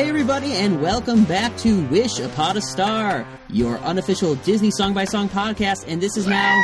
[0.00, 5.04] Hey, everybody, and welcome back to Wish Upon a Star, your unofficial Disney song by
[5.04, 5.84] song podcast.
[5.86, 6.58] And this is now.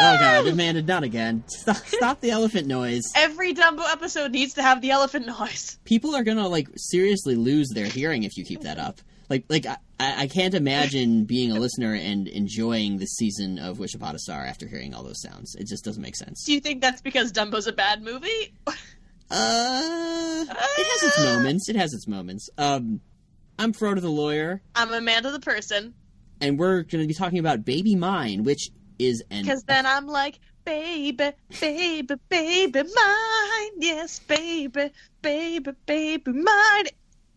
[0.00, 1.44] Oh, God, Amanda, not again.
[1.46, 3.04] Stop, stop the elephant noise.
[3.16, 5.78] Every Dumbo episode needs to have the elephant noise.
[5.84, 9.00] People are gonna, like, seriously lose their hearing if you keep that up.
[9.30, 13.94] Like, like I, I can't imagine being a listener and enjoying the season of Wish
[13.94, 15.54] Upon a Star after hearing all those sounds.
[15.54, 16.44] It just doesn't make sense.
[16.44, 18.52] Do you think that's because Dumbo's a bad movie?
[19.30, 21.68] Uh, it has its moments.
[21.68, 22.48] It has its moments.
[22.58, 23.00] Um,
[23.58, 25.94] I'm Frodo the lawyer, I'm Amanda the person.
[26.40, 30.06] and we're going to be talking about Baby Mine, which is an Because then I'm
[30.06, 33.70] like, baby, baby, baby, mine.
[33.78, 34.90] Yes, baby,
[35.22, 36.86] baby, baby, mine.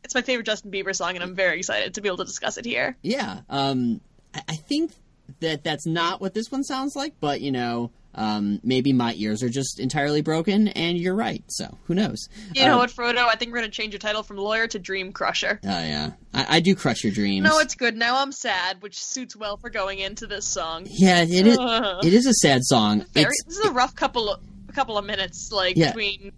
[0.03, 2.57] It's my favorite Justin Bieber song, and I'm very excited to be able to discuss
[2.57, 2.97] it here.
[3.01, 3.41] yeah.
[3.49, 4.01] Um,
[4.33, 4.91] I, I think
[5.39, 9.41] that that's not what this one sounds like, but you know, um, maybe my ears
[9.43, 11.43] are just entirely broken, and you're right.
[11.47, 12.27] So who knows?
[12.53, 13.25] You know Uh, what, Frodo?
[13.25, 15.59] I think we're going to change your title from lawyer to dream crusher.
[15.63, 17.43] Oh yeah, I, I do crush your dreams.
[17.45, 17.95] No, it's good.
[17.95, 20.87] Now I'm sad, which suits well for going into this song.
[20.89, 21.57] yeah, it is.
[21.57, 23.05] Uh, It is a sad song.
[23.13, 25.87] very, It's this is a rough couple of a couple of minutes, like Yeah.
[25.91, 26.31] between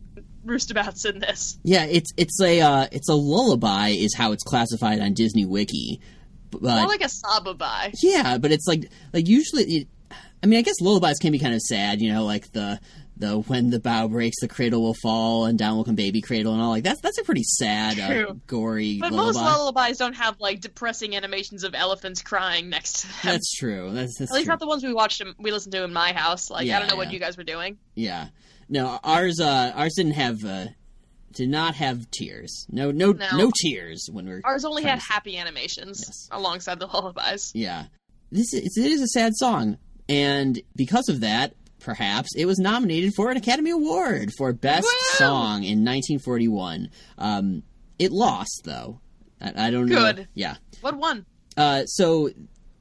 [0.46, 1.58] roustabouts and this.
[1.64, 6.02] yeah, it's it's a uh, it's a lullaby is how it's classified on Disney Wiki.
[6.52, 7.96] But More like a sababai.
[8.04, 9.64] Yeah, but it's like like usually.
[9.64, 9.88] It,
[10.44, 12.80] I mean, I guess lullabies can be kind of sad, you know, like the
[13.16, 16.52] the when the bow breaks, the cradle will fall, and down will come baby cradle,
[16.54, 19.40] and all like that's that's a pretty sad, uh, gory But lullaby.
[19.40, 23.16] most lullabies don't have like depressing animations of elephants crying next to them.
[23.24, 23.92] that's true.
[23.94, 24.52] That's, that's At least true.
[24.54, 26.50] not the ones we watched, we listened to in my house.
[26.50, 27.78] Like Yeah, I don't know what you guys were doing.
[27.96, 28.28] yeah.
[28.70, 30.66] No, ours uh ours didn't have uh
[31.34, 32.66] did not have tears.
[32.70, 33.52] No no no, No.
[33.62, 36.28] tears when we're Ours only had happy animations Yes.
[36.32, 37.52] alongside the lullabies.
[37.54, 37.86] Yeah.
[38.32, 39.78] This is it is a sad song,
[40.10, 45.18] and because of that, perhaps it was nominated for an Academy Award for Best Woo!
[45.18, 46.90] Song in 1941.
[47.18, 47.64] Um,
[48.00, 49.00] it lost though.
[49.42, 50.14] I, I don't know.
[50.14, 50.28] Good.
[50.34, 50.56] Yeah.
[50.82, 51.26] What won?
[51.56, 52.30] Uh, so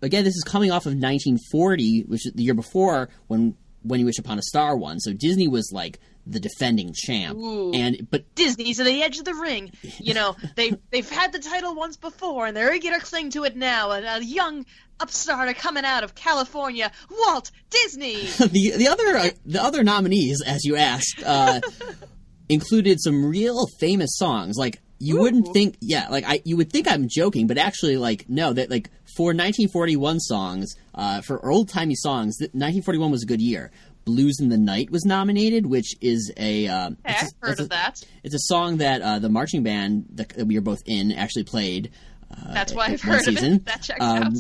[0.01, 4.07] again, this is coming off of 1940, which is the year before when When You
[4.07, 5.01] Wish Upon a Star won.
[5.01, 7.73] So Disney was like the defending champ, Ooh.
[7.73, 9.73] and but Disney's at the edge of the ring.
[9.99, 13.45] You know, they they've had the title once before, and they're eager to cling to
[13.45, 13.91] it now.
[13.91, 14.65] And a young
[15.03, 18.15] upstart coming out of California, Walt Disney.
[18.39, 21.61] the the other uh, the other nominees, as you asked, uh,
[22.49, 24.57] included some real famous songs.
[24.57, 28.27] Like you wouldn't think, yeah, like I you would think I'm joking, but actually, like
[28.29, 33.27] no, that like for 1941 songs, uh, for old timey songs, th- 1941 was a
[33.27, 33.71] good year.
[34.05, 37.69] Blues in the Night was nominated, which is a uh, Hey, I've heard a, of
[37.69, 38.01] that.
[38.25, 41.93] it's a song that uh, the marching band that we are both in actually played.
[42.29, 43.65] Uh, That's why I've heard of it.
[43.67, 44.33] That checks Um, out.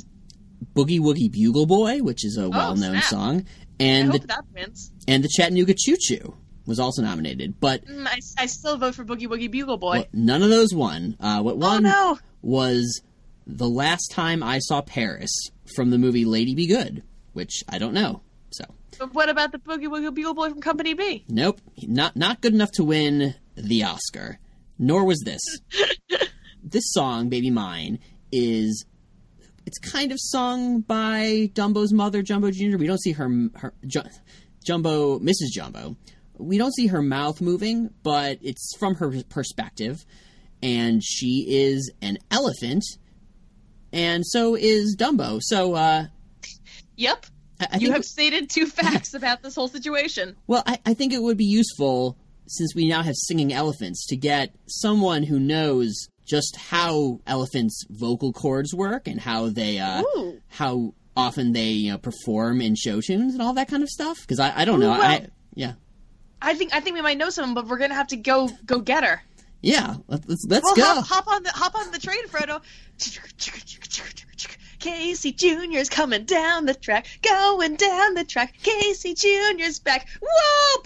[0.74, 3.04] Boogie Woogie Bugle Boy, which is a well-known snap.
[3.04, 3.44] song,
[3.80, 4.90] I and the that wins.
[5.08, 6.34] and the Chattanooga Choo Choo
[6.66, 9.92] was also nominated, but Mm, I, I still vote for Boogie Woogie Bugle Boy.
[9.92, 11.16] well, none of those won.
[11.20, 12.18] Uh, what oh no!
[12.40, 13.02] was
[13.46, 15.30] the last time I saw Paris
[15.74, 18.22] from the movie Lady Be Good, which I don't know.
[18.50, 18.64] So
[18.98, 21.24] But what about the Boogie Woogie Bugle Boy from Company B?
[21.28, 24.38] nope, not not good enough to win the Oscar.
[24.78, 25.40] Nor was this.
[26.64, 27.98] this song, "Baby Mine,"
[28.30, 28.84] is
[29.66, 32.76] it's kind of sung by Dumbo's mother, Jumbo Jr.
[32.78, 34.02] We don't see her, her Ju-
[34.64, 35.50] Jumbo, Mrs.
[35.52, 35.96] Jumbo.
[36.38, 40.04] We don't see her mouth moving, but it's from her perspective.
[40.62, 42.84] And she is an elephant,
[43.92, 45.40] and so is Dumbo.
[45.42, 46.06] So, uh,
[46.96, 47.26] Yep.
[47.60, 50.36] I, I you have stated two facts about this whole situation.
[50.46, 54.16] well, I, I think it would be useful since we now have singing elephants to
[54.16, 60.40] get someone who knows just how elephants' vocal cords work and how they, uh, Ooh.
[60.48, 64.16] how often they you know perform in show tunes and all that kind of stuff
[64.22, 65.74] because I, I don't know Ooh, well- I yeah
[66.40, 68.80] I think I think we might know someone, but we're gonna have to go go
[68.80, 69.20] get her.
[69.60, 72.62] yeah let- let's let's Well, go hop, hop on the hop on the train, Frodo.
[74.78, 78.54] Casey Junior's coming down the track, going down the track.
[78.64, 80.08] Casey Junior's back.
[80.20, 80.82] Whoa!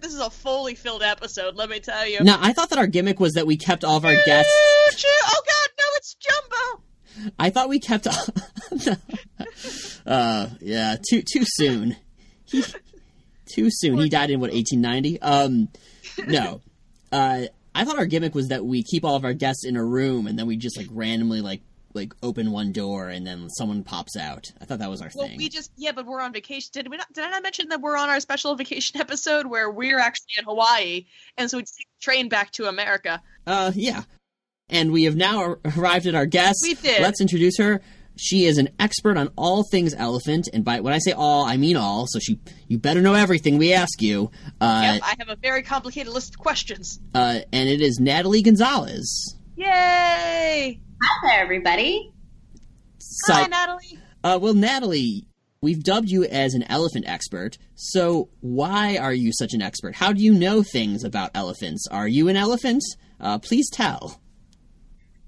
[0.00, 2.20] This is a fully filled episode, let me tell you.
[2.22, 4.52] now I thought that our gimmick was that we kept all of our guests
[5.04, 5.84] Oh God, no!
[5.96, 6.82] It's Jumbo.
[7.38, 8.06] I thought we kept
[10.06, 11.96] uh yeah too too soon
[12.46, 12.64] he,
[13.46, 15.68] too soon he died in what 1890 um
[16.26, 16.60] no
[17.12, 17.42] uh
[17.74, 20.26] I thought our gimmick was that we keep all of our guests in a room
[20.26, 21.60] and then we just like randomly like
[21.98, 24.46] like open one door and then someone pops out.
[24.60, 25.36] I thought that was our Well, thing.
[25.36, 26.70] we just yeah, but we're on vacation.
[26.72, 27.12] Did we not?
[27.12, 30.44] Did I not mention that we're on our special vacation episode where we're actually in
[30.44, 31.04] Hawaii,
[31.36, 31.68] and so we take
[31.98, 33.20] the train back to America.
[33.46, 34.02] Uh, yeah.
[34.70, 36.58] And we have now arrived at our guest.
[36.62, 37.00] We did.
[37.02, 37.80] Let's introduce her.
[38.20, 41.56] She is an expert on all things elephant, and by when I say all, I
[41.56, 42.06] mean all.
[42.08, 44.30] So she, you better know everything we ask you.
[44.60, 46.98] Uh, Yep, I have a very complicated list of questions.
[47.14, 49.36] uh, and it is Natalie Gonzalez.
[49.56, 50.80] Yay!
[51.00, 52.12] Hi there, everybody.
[53.28, 53.98] Hi, Natalie.
[54.24, 55.26] uh, well, Natalie,
[55.60, 57.56] we've dubbed you as an elephant expert.
[57.74, 59.94] So why are you such an expert?
[59.96, 61.86] How do you know things about elephants?
[61.90, 62.82] Are you an elephant?
[63.20, 64.20] Uh, please tell.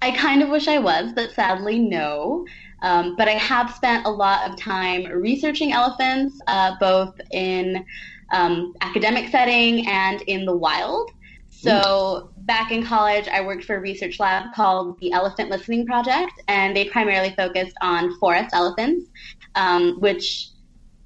[0.02, 2.46] I kind of wish I was, but sadly, no.
[2.82, 7.84] Um, but I have spent a lot of time researching elephants, uh, both in
[8.32, 11.11] um, academic setting and in the wild.
[11.50, 16.32] So back in college, I worked for a research lab called the Elephant Listening Project,
[16.49, 19.08] and they primarily focused on forest elephants,
[19.55, 20.49] um, which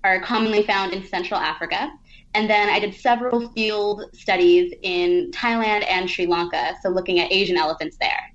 [0.05, 1.93] are commonly found in Central Africa.
[2.33, 7.31] And then I did several field studies in Thailand and Sri Lanka, so looking at
[7.31, 8.33] Asian elephants there.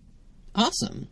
[0.54, 1.08] Awesome.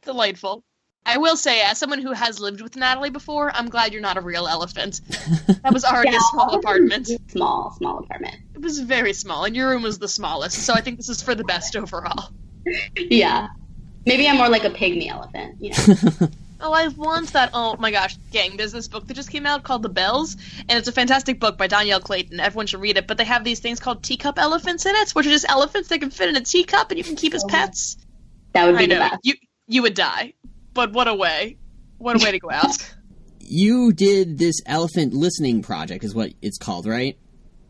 [0.00, 0.64] Delightful.
[1.06, 4.16] I will say, as someone who has lived with Natalie before, I'm glad you're not
[4.16, 5.00] a real elephant.
[5.62, 7.08] That was already a small apartment.
[7.28, 8.36] Small, small apartment.
[8.54, 11.22] It was very small, and your room was the smallest, so I think this is
[11.22, 12.30] for the best overall.
[12.96, 13.48] Yeah.
[14.04, 16.28] Maybe I'm more like a pygmy elephant, you know.
[16.58, 17.50] Oh, I want that.
[17.52, 18.56] Oh my gosh, gang!
[18.56, 20.36] There's this book that just came out called The Belles,
[20.68, 22.40] and it's a fantastic book by Dhonielle Clayton.
[22.40, 23.06] Everyone should read it.
[23.06, 26.00] But they have these things called teacup elephants in it, which are just elephants that
[26.00, 27.98] can fit in a teacup, and you can keep as pets.
[28.54, 29.20] That would be I the best.
[29.22, 29.34] you
[29.68, 30.32] you would die,
[30.76, 31.56] but what a way!
[31.98, 32.76] What a way to go out.
[33.48, 37.16] You did this elephant listening project, is what it's called, right?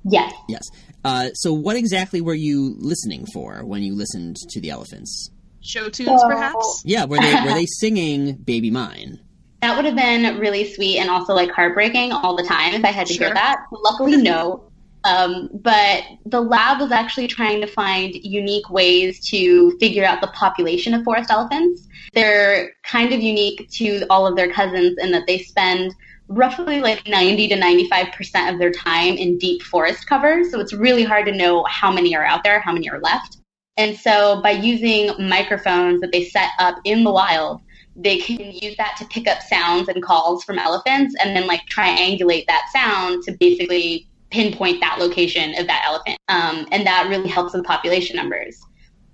[0.05, 0.33] Yes.
[0.49, 0.63] Yes.
[1.05, 5.31] Uh, so, what exactly were you listening for when you listened to the elephants?
[5.61, 6.81] Show tunes, perhaps.
[6.87, 9.21] Yeah, were they were they singing "Baby Mine"?
[9.61, 12.89] That would have been really sweet and also like heartbreaking all the time if I
[12.91, 13.27] had to Sure.
[13.27, 13.59] hear that.
[13.71, 14.71] Luckily, no.
[15.05, 20.29] Um, but the lab was actually trying to find unique ways to figure out the
[20.29, 21.86] population of forest elephants.
[22.17, 25.95] They're kind of unique to all of their cousins in that they spend
[26.29, 30.43] roughly like 90 to 95% of their time in deep forest cover.
[30.51, 33.37] So it's really hard to know how many are out there, how many are left.
[33.77, 37.61] And so by using microphones that they set up in the wild,
[37.95, 41.63] they can use that to pick up sounds and calls from elephants and then like
[41.67, 46.19] triangulate that sound to basically pinpoint that location of that elephant.
[46.29, 48.61] Um, and that really helps with population numbers.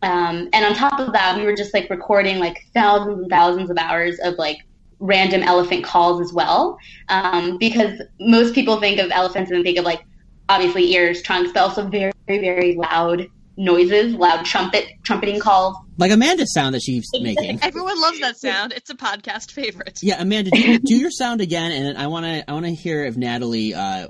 [0.02, 3.70] Um, and on top of that, we were just like recording like thousands and thousands
[3.70, 4.58] of hours of like
[4.98, 6.78] random elephant calls as well.
[7.08, 10.04] Um, because most people think of elephants and think of like
[10.48, 13.26] obviously ears, trunks, but also very, very, very loud
[13.56, 15.76] noises, loud trumpet, trumpeting calls.
[15.98, 17.60] Like Amanda's sound that she's making.
[17.62, 18.72] Everyone loves that sound.
[18.72, 19.98] It's a podcast favorite.
[20.02, 23.04] Yeah, Amanda, do, do your sound again, and I want to I want to hear
[23.04, 24.08] if Natalie uh,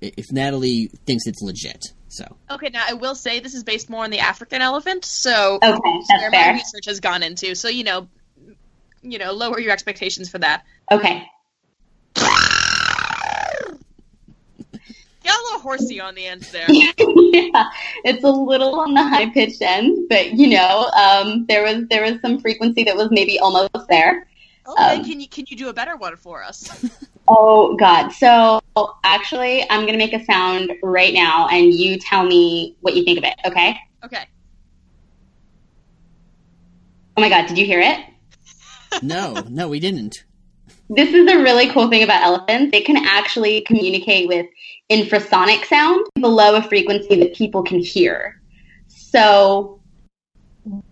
[0.00, 1.84] if Natalie thinks it's legit.
[2.12, 5.58] So Okay, now I will say this is based more on the African elephant, so
[5.62, 6.52] Okay, that's my fair.
[6.52, 7.54] research has gone into.
[7.54, 8.06] So you know,
[9.00, 10.62] you know, lower your expectations for that.
[10.90, 11.24] Okay.
[12.14, 12.28] Got
[15.38, 16.66] a little horsey on the end there.
[16.70, 16.92] yeah,
[18.04, 22.02] it's a little on the high pitched end, but you know, um, there was there
[22.02, 24.28] was some frequency that was maybe almost there.
[24.68, 26.84] Okay, Um, can you can you do a better one for us?
[27.34, 28.10] Oh God!
[28.10, 28.60] So
[29.04, 33.16] actually, I'm gonna make a sound right now, and you tell me what you think
[33.16, 33.34] of it.
[33.46, 33.74] Okay?
[34.04, 34.26] Okay.
[37.16, 37.46] Oh my God!
[37.46, 39.02] Did you hear it?
[39.02, 40.24] no, no, we didn't.
[40.90, 42.70] This is the really cool thing about elephants.
[42.70, 44.46] They can actually communicate with
[44.90, 48.42] infrasonic sound below a frequency that people can hear.
[48.88, 49.80] So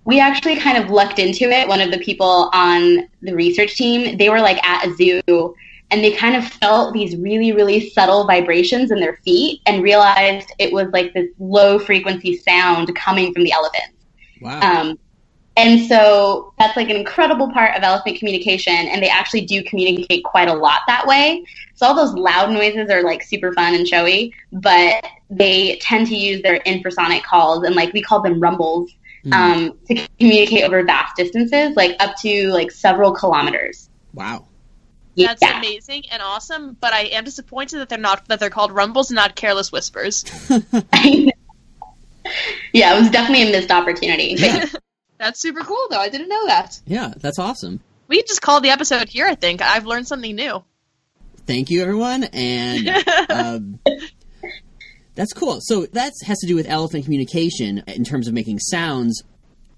[0.05, 1.69] we actually kind of lucked into it.
[1.69, 5.55] One of the people on the research team, they were like at a zoo
[5.91, 10.53] and they kind of felt these really, really subtle vibrations in their feet and realized
[10.59, 13.97] it was like this low frequency sound coming from the elephants.
[14.41, 14.61] Wow.
[14.61, 14.99] Um,
[15.57, 20.25] and so that's like an incredible part of elephant communication, and they actually do communicate
[20.25, 21.45] quite a lot that way.
[21.75, 26.17] So all those loud noises are like super fun and showy, but they tend to
[26.17, 28.91] use their infrasonic calls, and like we call them rumbles,
[29.23, 29.33] Hmm.
[29.35, 33.91] um, to communicate over vast distances, like up to like several kilometers.
[34.15, 34.47] wow.
[35.27, 35.59] That's yeah.
[35.59, 39.17] amazing and awesome, but I am disappointed that they're not that they're called rumbles and
[39.17, 40.25] not careless whispers.
[40.51, 41.31] yeah,
[42.97, 44.35] it was definitely a missed opportunity.
[44.37, 44.67] Yeah,
[45.19, 45.99] That's super cool though.
[45.99, 46.81] I didn't know that.
[46.87, 47.81] yeah, that's awesome.
[48.09, 49.61] We just called the episode here, I think.
[49.61, 50.65] I've learned something new.
[51.47, 52.89] Thank you, everyone, and
[53.31, 53.79] um,
[55.15, 55.59] that's cool.
[55.61, 59.23] So that has to do with elephant communication in terms of making sounds.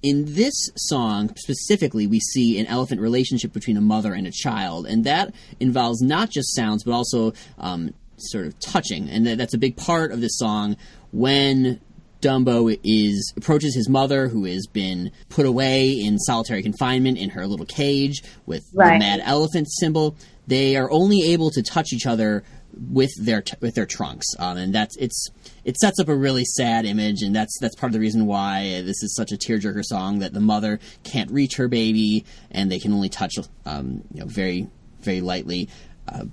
[0.03, 4.85] In this song specifically, we see an elephant relationship between a mother and a child,
[4.87, 9.55] and that involves not just sounds but also um, sort of touching, and that- that's
[9.55, 10.77] a big part of this song.
[11.13, 11.81] When
[12.21, 17.47] Dumbo is approaches his mother, who has been put away in solitary confinement in her
[17.49, 18.95] little cage with Right.
[18.95, 20.15] the mad elephant symbol.
[20.47, 22.43] They are only able to touch each other
[22.91, 25.29] with their t- with their trunks, um, and that's it's
[25.65, 28.83] it sets up a really sad image, and that's that's part of the reason why
[28.85, 32.79] this is such a tearjerker song that the mother can't reach her baby, and they
[32.79, 33.35] can only touch
[33.67, 34.69] um, you know very
[35.01, 35.69] very lightly.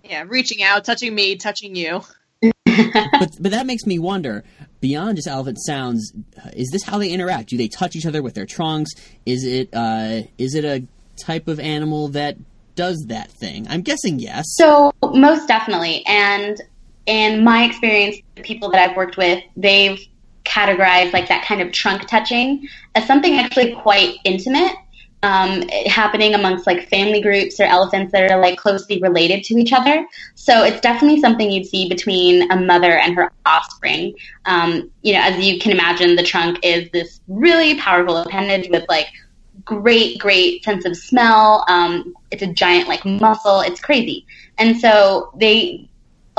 [0.03, 2.01] Yeah, reaching out, touching me, touching you.
[2.41, 4.43] but but that makes me wonder
[4.79, 8.21] beyond just elephant sounds uh, is this how they interact do they touch each other
[8.21, 8.91] with their trunks
[9.25, 10.85] is it uh is it a
[11.21, 12.37] type of animal that
[12.75, 16.61] does that thing i'm guessing yes So most definitely, and
[17.09, 19.99] in my experience, the people that I've worked with, they've
[20.45, 24.73] categorized like that kind of trunk touching as something actually quite intimate,
[25.23, 29.73] um, happening amongst like family groups or elephants that are like closely related to each
[29.73, 30.07] other.
[30.35, 34.13] So it's definitely something you'd see between a mother and her offspring.
[34.45, 38.85] Um, you know, as you can imagine, the trunk is this really powerful appendage with
[38.87, 39.07] like
[39.65, 41.65] great, great sense of smell.
[41.67, 43.61] Um, it's a giant like muscle.
[43.61, 44.27] It's crazy.
[44.59, 45.88] And so they,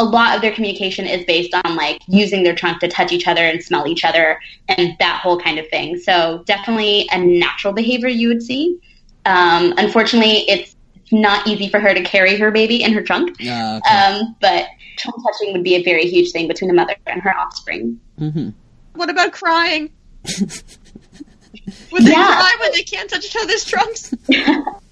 [0.00, 3.28] a lot of their communication is based on like using their trunk to touch each
[3.28, 5.98] other and smell each other and that whole kind of thing.
[5.98, 8.78] So definitely a natural behavior you would see.
[9.26, 10.74] Um, unfortunately, it's
[11.12, 13.36] not easy for her to carry her baby in her trunk.
[13.46, 13.94] uh, okay.
[13.94, 14.66] Um, but
[14.96, 18.00] trunk touching would be a very huge thing between a mother and her offspring.
[18.18, 18.48] hmm
[18.94, 19.90] What about crying?
[21.92, 22.26] Would they Yeah.
[22.26, 24.14] cry when they can't touch each other's trunks?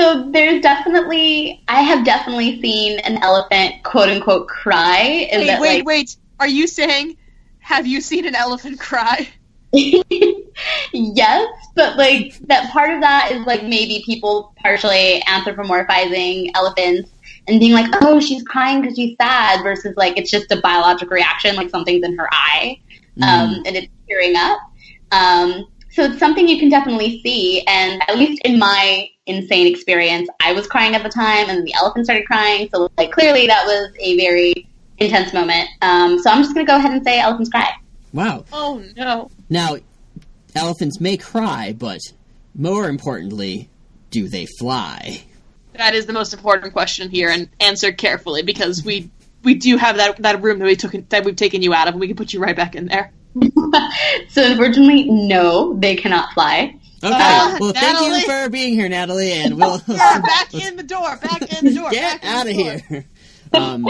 [0.00, 5.28] So there's definitely, I have definitely seen an elephant quote unquote cry.
[5.30, 6.16] Wait, that, wait, like, wait.
[6.38, 7.18] Are you saying,
[7.58, 9.28] have you seen an elephant cry?
[9.72, 17.10] yes, but like that part of that is like maybe people partially anthropomorphizing elephants
[17.46, 21.14] and being like, oh, she's crying because she's sad versus like it's just a biological
[21.14, 22.80] reaction, like something's in her eye
[23.22, 24.60] um, and it's tearing up.
[25.12, 27.62] Um, so it's something you can definitely see.
[27.66, 31.74] And at least in my insane experience, I was crying at the time and the
[31.74, 32.68] elephant started crying.
[32.72, 34.68] So like clearly that was a very
[34.98, 35.68] intense moment.
[35.82, 37.70] Um, so I'm just going to go ahead and say elephants cry.
[38.12, 39.30] wow Oh no.
[39.48, 39.76] now
[40.54, 42.00] elephants may cry but
[42.54, 43.68] more importantly
[44.10, 45.22] do they fly
[45.74, 49.10] That is the most important question here, and answer carefully because we
[49.44, 51.94] we do have that that room that we took that we've taken you out of,
[51.94, 53.12] and we can put you right back in there.
[54.28, 56.74] so unfortunately, no, they cannot fly.
[57.02, 60.82] Okay Uh, well thank you for being here natalie and we'll Yeah, back in the
[60.82, 61.16] door.
[61.16, 61.90] Back in the door.
[61.90, 63.06] get out of here
[63.52, 63.86] um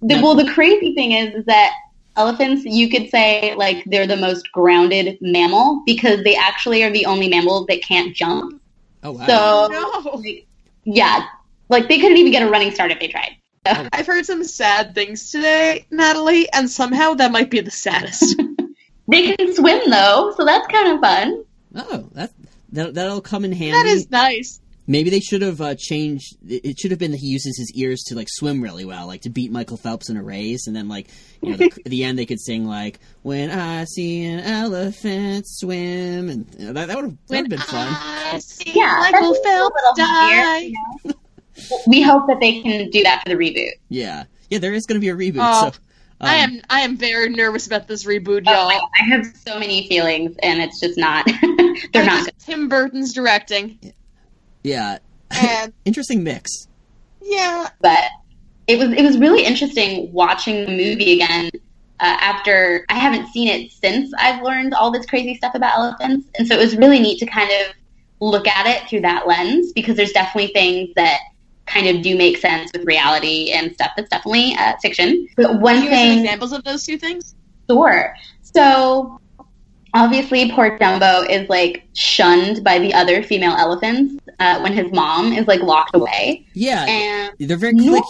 [0.00, 1.72] The, well, the crazy thing is, is that
[2.16, 7.06] elephants, you could say, like they're the most grounded mammal because they actually are the
[7.06, 8.60] only mammals that can't jump.
[9.02, 10.10] oh wow So, No.
[10.16, 10.46] like,
[10.84, 11.26] yeah,
[11.70, 13.30] like they couldn't even get a running start if they tried.
[13.66, 18.36] So, I've heard some sad things today, Natalie, and somehow that might be the saddest.
[19.08, 21.44] they can swim though, so that's kind of fun.
[21.74, 22.32] Oh that,
[22.72, 24.60] that that'll come in handy that is nice.
[24.86, 26.36] Maybe they should have uh, changed.
[26.46, 29.06] It it should have been that he uses his ears to like swim really well,
[29.06, 31.08] like to beat Michael Phelps in a race, and then like
[31.40, 35.46] you know the, at the end they could sing like "When I see an elephant
[35.48, 37.88] swim," and you know, that that would have When been fun.
[37.88, 40.76] I see Yeah, Michael that's a Phelps little happier, you
[41.06, 41.12] know?
[41.86, 43.70] We hope that they can do that for the reboot.
[43.88, 45.38] Yeah, yeah, there is going to be a reboot.
[45.40, 45.78] Oh, so
[46.20, 48.68] I um, am I am very nervous about this reboot, Oh, y'all.
[48.68, 51.26] I I have so many feelings, and it's just not.
[51.92, 53.92] they're I not just- Tim Burton's directing,
[54.62, 54.98] yeah,
[55.30, 56.50] and interesting mix.
[57.22, 58.04] yeah, but
[58.66, 61.50] it was it was really interesting watching the movie again
[62.00, 66.28] uh, after I haven't seen it since I've learned all this crazy stuff about elephants,
[66.38, 67.74] and so it was really neat to kind of
[68.20, 71.18] look at it through that lens because there's definitely things that
[71.66, 75.26] kind of do make sense with reality and stuff that's definitely uh, fiction.
[75.36, 77.34] But one Can you give some thing, examples of those two things?
[77.70, 78.14] sure.
[78.42, 79.20] So
[79.94, 85.32] obviously, poor Dumbo is like shunned by the other female elephants uh, when his mom
[85.32, 88.02] is like locked away, Yeah, and they're very No.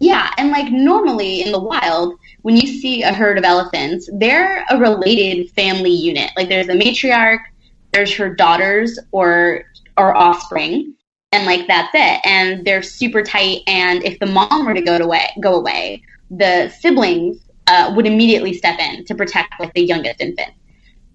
[0.00, 4.64] yeah, and like normally in the wild, when you see a herd of elephants, they're
[4.70, 6.30] a related family unit.
[6.36, 7.40] Like there's a matriarch,
[7.92, 9.64] there's her daughters or
[9.96, 10.94] or offspring,
[11.32, 12.20] and like that's it.
[12.24, 13.60] And they're super tight.
[13.66, 18.52] And if the mom were to go away, go away, the siblings uh, would immediately
[18.52, 20.52] step in to protect like the youngest infant.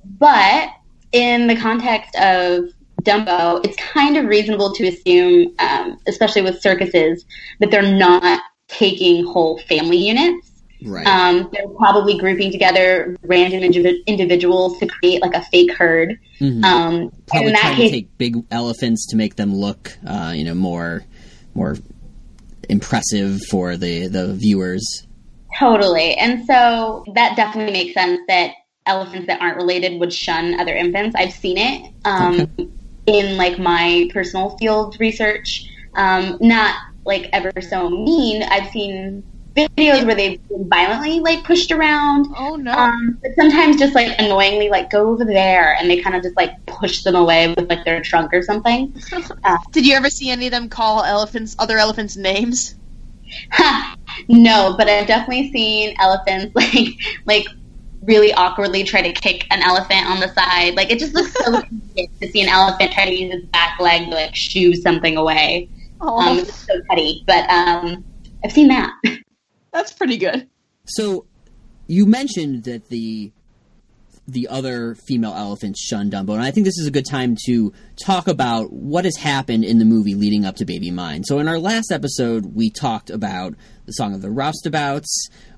[0.05, 0.69] But
[1.11, 2.65] in the context of
[3.03, 7.25] Dumbo, it's kind of reasonable to assume, um, especially with circuses,
[7.59, 10.47] that they're not taking whole family units.
[10.83, 11.05] Right.
[11.05, 16.17] Um, they're probably grouping together random indiv- individuals to create like a fake herd.
[16.39, 16.63] Mhm.
[16.63, 20.33] Um, Probably in that trying case, to take big elephants to make them look, uh,
[20.35, 21.03] you know, more
[21.53, 21.77] more
[22.69, 25.05] impressive for the the viewers.
[25.59, 26.15] Totally.
[26.15, 28.51] And so that definitely makes sense that
[28.85, 31.15] elephants that aren't related would shun other infants.
[31.15, 32.51] I've seen it um,
[33.05, 35.67] in like my personal field research.
[35.93, 38.43] Um, not like ever so mean.
[38.43, 39.23] I've seen
[39.55, 42.27] videos where they've been violently like pushed around.
[42.37, 42.71] Oh no!
[42.71, 46.37] Um, but sometimes just like annoyingly like go over there, and they kind of just
[46.37, 48.93] like push them away with like their trunk or something.
[49.43, 52.75] Uh, Did you ever see any of them call elephants other elephants names?
[54.27, 56.87] no, but I've definitely seen elephants like
[57.25, 57.47] like
[58.03, 60.75] really awkwardly try to kick an elephant on the side.
[60.75, 61.61] Like it just looks so
[61.95, 65.17] cute to see an elephant try to use its back leg to like shoo something
[65.17, 65.69] away.
[65.99, 68.03] Oh, Um, it's so petty, but um,
[68.43, 68.91] I've seen that.
[69.71, 70.47] that's pretty good.
[70.85, 71.25] So
[71.87, 73.31] you mentioned that the
[74.27, 77.73] the other female elephants shun Dumbo, and I think this is a good time to
[78.05, 81.23] talk about what has happened in the movie leading up to Baby Mine.
[81.23, 83.55] So in our last episode, we talked about
[83.85, 85.07] the song of the roustabouts,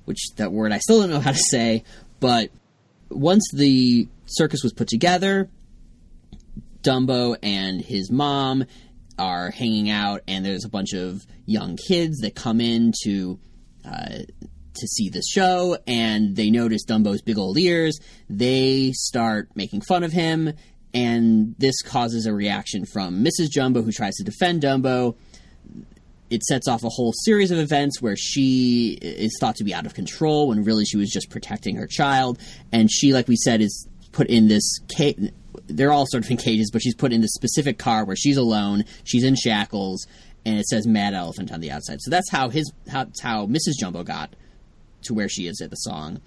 [0.06, 1.84] which that word I still don't know how to say,
[2.24, 2.52] but
[3.10, 5.50] once the circus was put together,
[6.82, 8.64] Dumbo and his mom
[9.20, 13.38] are hanging out, and there's a bunch of young kids that come in to
[13.84, 14.20] uh,
[14.76, 18.00] to see the show, and they notice Dumbo's big old ears.
[18.30, 20.54] They start making fun of him,
[20.94, 23.50] and this causes a reaction from Mrs.
[23.52, 25.18] Jumbo, who tries to defend Dumbo.
[26.34, 29.86] It sets off a whole series of events where she is thought to be out
[29.86, 32.40] of control when really she was just protecting her child,
[32.72, 35.32] and she, like we said, is put in this cage.
[35.68, 38.38] they're all sort of in cages, but she's put in this specific car where she's
[38.38, 40.08] alone, she's in shackles,
[40.44, 42.02] and it says "Mad Elephant" on the outside.
[42.02, 43.78] So that's how his how, that's how Mrs.
[43.80, 44.36] Jumbo got
[45.04, 46.20] to where she is at the song.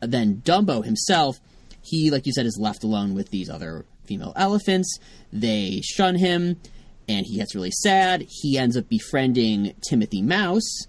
[0.00, 1.40] Then Dumbo himself,
[1.82, 4.98] he like you said, is left alone with these other female elephants.
[5.32, 6.60] They shun him,
[7.08, 8.26] and he gets really sad.
[8.28, 10.86] He ends up befriending Timothy Mouse,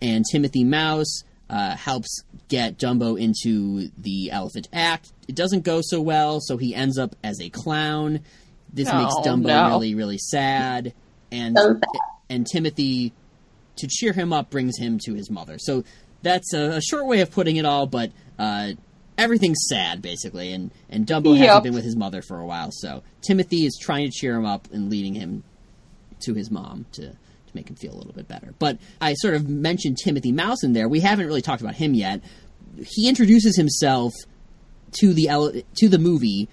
[0.00, 5.12] and Timothy Mouse uh, helps get Dumbo into the Elephant Act.
[5.28, 8.20] It doesn't go so well, so he ends up as a clown.
[8.72, 9.68] This makes Oh, Dumbo no.
[9.68, 10.92] really, really sad,
[11.32, 11.82] and So sad.
[12.30, 13.12] and Timothy,
[13.76, 15.58] to cheer him up, brings him to his mother.
[15.58, 15.84] So
[16.22, 18.70] that's a, a short way of putting it all, but uh,
[19.16, 21.46] everything's sad basically, and and Dumbo Yep.
[21.46, 22.70] hasn't been with his mother for a while.
[22.72, 25.42] So Timothy is trying to cheer him up and leading him
[26.20, 28.54] to his mom to to make him feel a little bit better.
[28.58, 30.88] But I sort of mentioned Timothy Mouse in there.
[30.88, 32.20] We haven't really talked about him yet.
[32.84, 34.12] He introduces himself
[35.00, 36.48] to the to the movie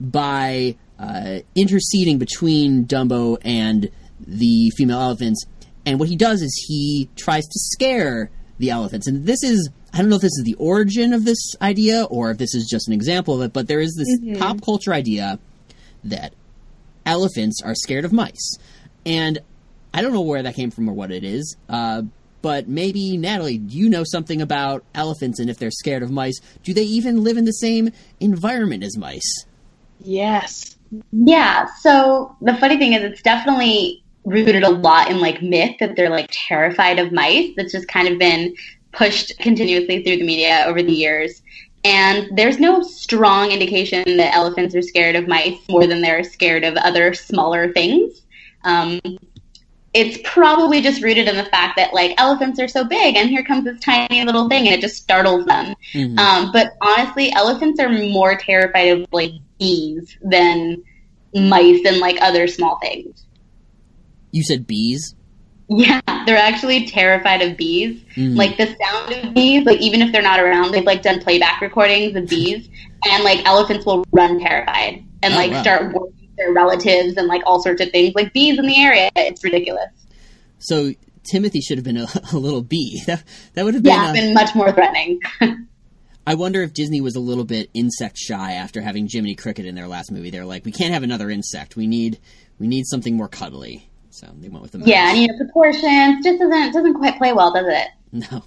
[0.00, 5.44] by uh, interceding between Dumbo and the female elephants.
[5.86, 9.06] And what he does is he tries to scare the elephants.
[9.06, 12.30] And this is I don't know if this is the origin of this idea or
[12.32, 15.38] if this is just an example of it, but there is this pop culture idea
[16.02, 16.34] that
[17.06, 18.58] elephants are scared of mice.
[19.06, 19.38] And
[19.92, 21.56] I don't know where that came from or what it is.
[21.68, 22.02] Uh,
[22.42, 26.40] but maybe Natalie, do you know something about elephants and if they're scared of mice?
[26.62, 27.90] Do they even live in the same
[28.20, 29.46] environment as mice?
[30.00, 30.76] Yes.
[31.12, 31.66] Yeah.
[31.80, 36.10] So the funny thing is, it's definitely rooted a lot in like myth that they're
[36.10, 37.52] like terrified of mice.
[37.56, 38.54] That's just kind of been
[38.92, 41.42] pushed continuously through the media over the years.
[41.84, 46.64] And there's no strong indication that elephants are scared of mice more than they're scared
[46.64, 48.22] of other smaller things.
[48.64, 49.00] Um,
[49.92, 53.44] it's probably just rooted in the fact that like elephants are so big and here
[53.44, 55.74] comes this tiny little thing and it just startles them.
[55.92, 56.18] Mhm.
[56.18, 60.82] Um, but honestly, elephants are more terrified of like bees than
[61.32, 63.24] mice and like other small things.
[64.32, 65.14] You said bees?
[65.68, 68.02] Yeah, they're actually terrified of bees.
[68.16, 68.36] Mhm.
[68.36, 71.60] Like the sound of bees, like even if they're not around, they've like done playback
[71.60, 72.68] recordings of bees,
[73.10, 75.62] and like elephants will run terrified and Oh, like wow.
[75.62, 78.14] start warning their relatives and like all sorts of things.
[78.14, 79.90] Like bees in the area, it's ridiculous.
[80.58, 80.92] So
[81.24, 83.02] Timothy should have been a, a little bee.
[83.06, 83.22] That,
[83.54, 83.92] that would have been.
[83.92, 85.20] Yeah, a- been much more threatening.
[86.26, 89.74] I wonder if Disney was a little bit insect shy after having Jiminy Cricket in
[89.74, 90.30] their last movie.
[90.30, 91.76] They're like, we can't have another insect.
[91.76, 92.18] We need
[92.58, 93.90] we need something more cuddly.
[94.08, 94.88] So they went with the mouse.
[94.88, 97.88] yeah, and you know proportions just doesn't doesn't quite play well, does it?
[98.30, 98.44] No.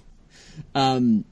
[0.74, 1.24] Um,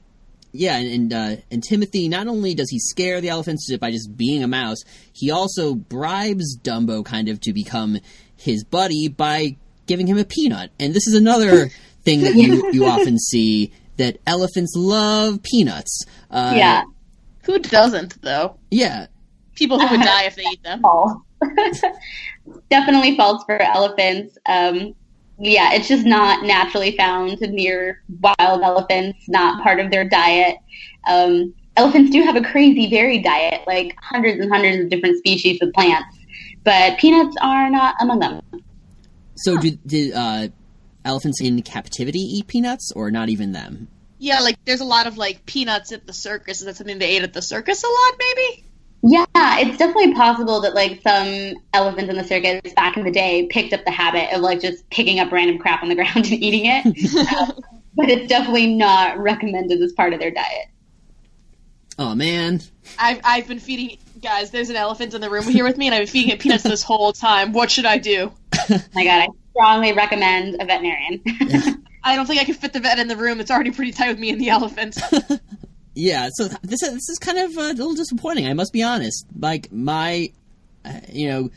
[0.51, 4.15] yeah, and and, uh, and Timothy not only does he scare the elephants by just
[4.15, 4.79] being a mouse,
[5.13, 7.99] he also bribes Dumbo kind of to become
[8.35, 10.71] his buddy by giving him a peanut.
[10.79, 11.69] And this is another
[12.03, 16.05] thing that you you often see that elephants love peanuts.
[16.29, 16.83] Uh, yeah.
[17.43, 18.57] Who doesn't though?
[18.69, 19.07] yeah.
[19.55, 20.83] People who would die if they eat them.
[22.69, 24.37] Definitely falls for elephants.
[24.45, 24.93] Um,
[25.39, 30.57] yeah, it's just not naturally found near wild elephants, not part of their diet.
[31.07, 35.61] Um, elephants do have a crazy varied diet, like hundreds and hundreds of different species
[35.61, 36.17] of plants,
[36.63, 38.41] but peanuts are not among them.
[39.35, 40.47] So did did uh,
[41.05, 43.87] elephants in captivity eat peanuts, or not even them?
[44.17, 46.59] Yeah, like there's a lot of like peanuts at the circus.
[46.59, 48.13] Is that something they ate at the circus a lot?
[48.17, 48.66] Maybe.
[49.09, 49.25] Yeah,
[49.59, 53.71] it's definitely possible that like some elephants in the circus back in the day picked
[53.71, 56.65] up the habit of like just picking up random crap on the ground and eating
[56.65, 56.85] it.
[57.31, 57.53] uh,
[57.95, 60.65] but it's definitely not recommended as part of their diet.
[61.97, 62.59] Oh man,
[62.99, 64.51] I've I've been feeding guys.
[64.51, 66.63] There's an elephant in the room here with me, and I've been feeding it peanuts
[66.63, 67.53] this whole time.
[67.53, 68.33] What should I do?
[68.93, 71.23] My God, I strongly recommend a veterinarian.
[72.03, 73.39] I don't think I can fit the vet in the room.
[73.39, 74.97] It's already pretty tight with me and the elephant.
[75.97, 76.29] Yeah.
[76.33, 78.47] So th- this this is kind of a little disappointing.
[78.47, 79.25] I must be honest.
[79.37, 80.31] Like my,
[80.85, 81.49] uh, you know,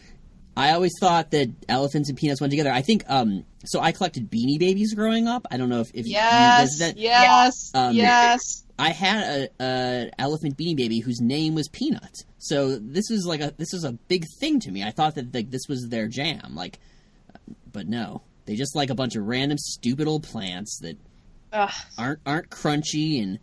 [0.57, 2.72] I always thought that elephants and peanuts went together.
[2.72, 3.44] I think um.
[3.66, 5.46] So I collected Beanie Babies growing up.
[5.50, 6.96] I don't know if if you yes, guys that.
[6.96, 8.64] yes, Um, yes.
[8.79, 12.16] I had a, a elephant beanie baby whose name was Peanut.
[12.38, 14.83] So this was like a this was a big thing to me.
[14.83, 16.55] I thought that like this was their jam.
[16.55, 16.79] Like,
[17.70, 20.96] but no, they just like a bunch of random stupid old plants that
[21.53, 21.70] Ugh.
[21.98, 23.38] aren't aren't crunchy and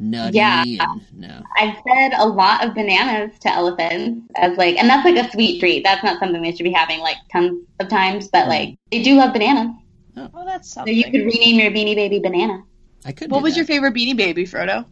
[0.00, 0.36] nutty.
[0.36, 0.62] Yeah.
[0.62, 1.42] and, no.
[1.56, 5.60] I've fed a lot of bananas to elephants as like, and that's like a sweet
[5.60, 5.84] treat.
[5.84, 9.14] That's not something they should be having like tons of times, but like they do
[9.16, 9.76] love bananas.
[10.16, 12.64] Oh, that's So you could rename your beanie baby banana.
[13.04, 13.30] I could.
[13.30, 13.60] what was that.
[13.60, 14.84] your favorite Beanie Baby, Frodo?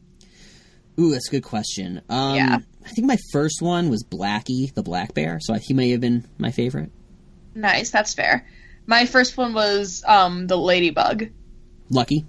[0.99, 2.01] Ooh, that's a good question.
[2.09, 2.59] Um, Yeah.
[2.87, 5.39] I think my first one was Blackie, the black bear.
[5.43, 6.91] So he may have been my favorite.
[7.55, 8.47] Nice, that's fair.
[8.87, 11.29] My first one was um the Ladybug.
[11.91, 12.25] Lucky.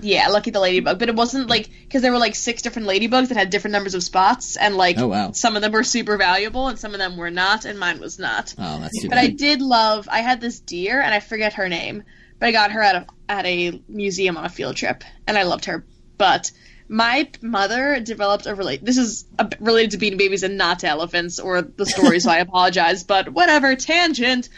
[0.00, 3.28] Yeah, Lucky the Ladybug, but it wasn't like because there were like six different ladybugs
[3.28, 5.30] that had different numbers of spots, and like Oh, wow.
[5.32, 8.18] some of them were super valuable and some of them were not, and mine was
[8.18, 8.54] not.
[8.58, 10.08] Oh, that's too But I did love.
[10.10, 12.02] I had this deer, and I forget her name,
[12.40, 15.44] but I got her at a at a museum on a field trip, and I
[15.44, 15.84] loved her.
[16.18, 16.50] But
[16.86, 18.84] my mother developed a relate.
[18.84, 22.30] This is a, related to Beanie Babies and not to elephants or the story, so
[22.30, 23.04] I apologize.
[23.04, 24.48] But whatever, tangent.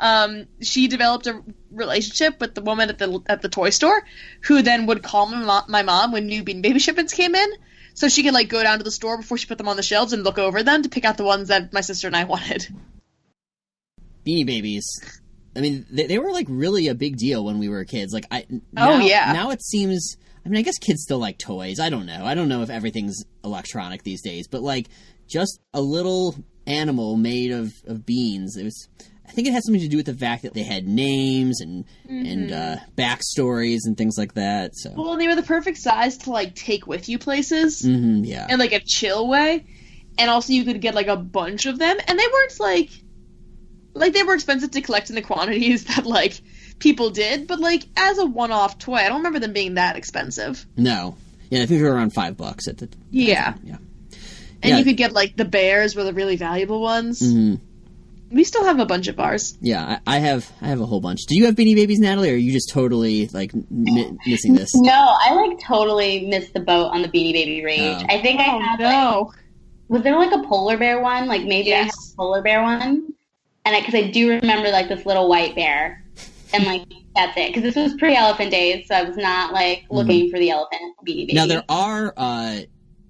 [0.00, 1.42] Um, she developed a
[1.76, 4.02] relationship with the woman at the at the toy store,
[4.42, 7.48] who then would call my mom, my mom when new Baby shipments came in.
[7.94, 9.82] So she could like go down to the store before she put them on the
[9.82, 12.24] shelves and look over them to pick out the ones that my sister and I
[12.24, 12.66] wanted.
[14.26, 14.84] Beanie Babies.
[15.56, 18.12] I mean, they, they were like really a big deal when we were kids.
[18.12, 19.32] Like, I Oh, now, yeah.
[19.32, 20.16] Now it seems.
[20.44, 21.80] I mean, I guess kids still like toys.
[21.80, 22.24] I don't know.
[22.24, 24.88] I don't know if everything's electronic these days, but like
[25.26, 26.36] just a little
[26.66, 28.56] animal made of of beans.
[28.56, 28.88] It was.
[29.28, 31.84] I think it had something to do with the fact that they had names and
[32.08, 34.76] and uh, backstories and things like that.
[34.76, 38.46] So, Well, they were the perfect size to like take with you places hmm yeah,
[38.48, 39.66] in like a chill way,
[40.18, 42.90] and also you could get like a bunch of them, and they weren't like
[43.94, 46.40] like they were expensive to collect in the quantities that like
[46.78, 50.64] people did, but like as a one-off toy, I don't remember them being that expensive.
[50.76, 51.16] no,
[51.50, 51.62] yeah.
[51.62, 53.76] I think they were around five bucks at the Yeah, yeah.
[54.62, 54.78] and Yeah.
[54.78, 57.20] you could get like the bears were the really valuable ones.
[57.20, 57.54] hmm
[58.30, 59.56] We still have a bunch of ours.
[59.60, 61.26] Yeah, I, I have I have a whole bunch.
[61.26, 64.70] Do you have Beanie Babies, Natalie, or are you just totally like mi- missing this?
[64.74, 67.98] No, I like totally missed the boat on the Beanie Baby rage.
[68.00, 68.06] Oh.
[68.08, 69.32] I think I had like, no.
[69.88, 71.28] was there like a polar bear one?
[71.28, 72.12] Like maybe I had Yes.
[72.12, 73.12] a polar bear one,
[73.64, 76.02] and because I, do remember like this little white bear,
[76.52, 76.82] and like
[77.14, 77.54] that's it.
[77.54, 81.26] Because this was pre-elephant days, so I was not like looking for the elephant Beanie
[81.28, 81.34] Baby.
[81.34, 82.12] Now there are.
[82.16, 82.60] Uh,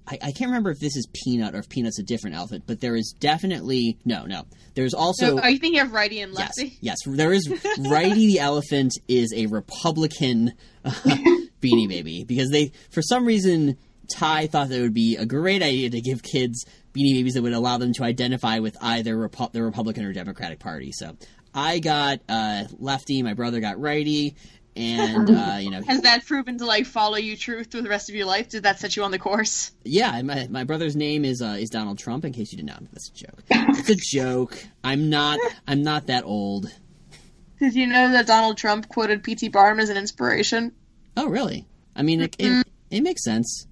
[0.09, 2.79] I, I can't remember if this is Peanut or if Peanut's a different elephant, but
[2.79, 4.45] there is definitely no, no.
[4.73, 6.77] There's also So, are you thinking of Righty and yes, Lefty?
[6.81, 6.97] yes.
[7.05, 7.47] There is
[7.79, 10.53] Righty the elephant is a Republican
[10.85, 10.91] uh,
[11.61, 13.77] Beanie Baby because they for some reason
[14.13, 17.41] Ty thought that it would be a great idea to give kids Beanie Babies that
[17.41, 20.91] would allow them to identify with either Repu- the Republican or Democratic Party.
[20.93, 21.17] So
[21.53, 24.35] I got uh, Lefty, my brother got Righty,
[24.77, 28.09] and uh, you know Has that proven to like follow you true through the rest
[28.09, 28.49] of your life?
[28.49, 29.71] Did that set you on the course?
[29.83, 32.25] Yeah, my, my brother's name is uh, is Donald Trump.
[32.25, 33.43] In case you didn't know, that's a joke.
[33.79, 34.57] It's a joke.
[34.83, 35.39] I'm not.
[35.67, 36.71] I'm not that old.
[37.59, 39.49] Did you know that Donald Trump quoted P.T.
[39.49, 40.73] Barnum as an inspiration?
[41.15, 41.65] Oh, really?
[41.95, 43.66] I mean, it, it, it makes sense.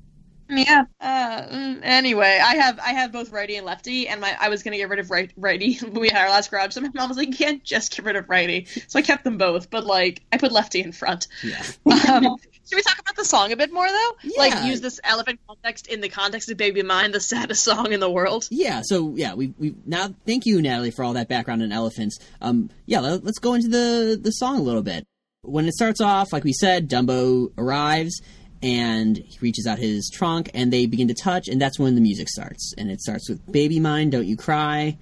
[0.49, 0.83] Yeah.
[0.99, 4.63] Uh, mm, anyway, I have I have both righty and lefty, and my I was
[4.63, 5.79] gonna get rid of right, righty.
[5.95, 8.15] We had our last garage, so my mom was like, "You can't just get rid
[8.15, 9.69] of righty," so I kept them both.
[9.69, 11.27] But like, I put lefty in front.
[11.43, 11.63] Yeah.
[12.05, 14.11] Um, should we talk about the song a bit more though?
[14.23, 14.31] Yeah.
[14.37, 17.99] Like, use this elephant context in the context of "Baby Mine," the saddest song in
[17.99, 18.47] the world.
[18.51, 18.81] Yeah.
[18.83, 22.19] So yeah, we we now thank you, Natalie, for all that background on elephants.
[22.41, 25.05] Um, yeah, let, let's go into the the song a little bit.
[25.41, 28.21] When it starts off, like we said, Dumbo arrives
[28.65, 32.01] and he reaches out his trunk, and they begin to touch, and that's when the
[32.01, 32.73] music starts.
[32.77, 34.97] And it starts with "Baby mine, don't you cry."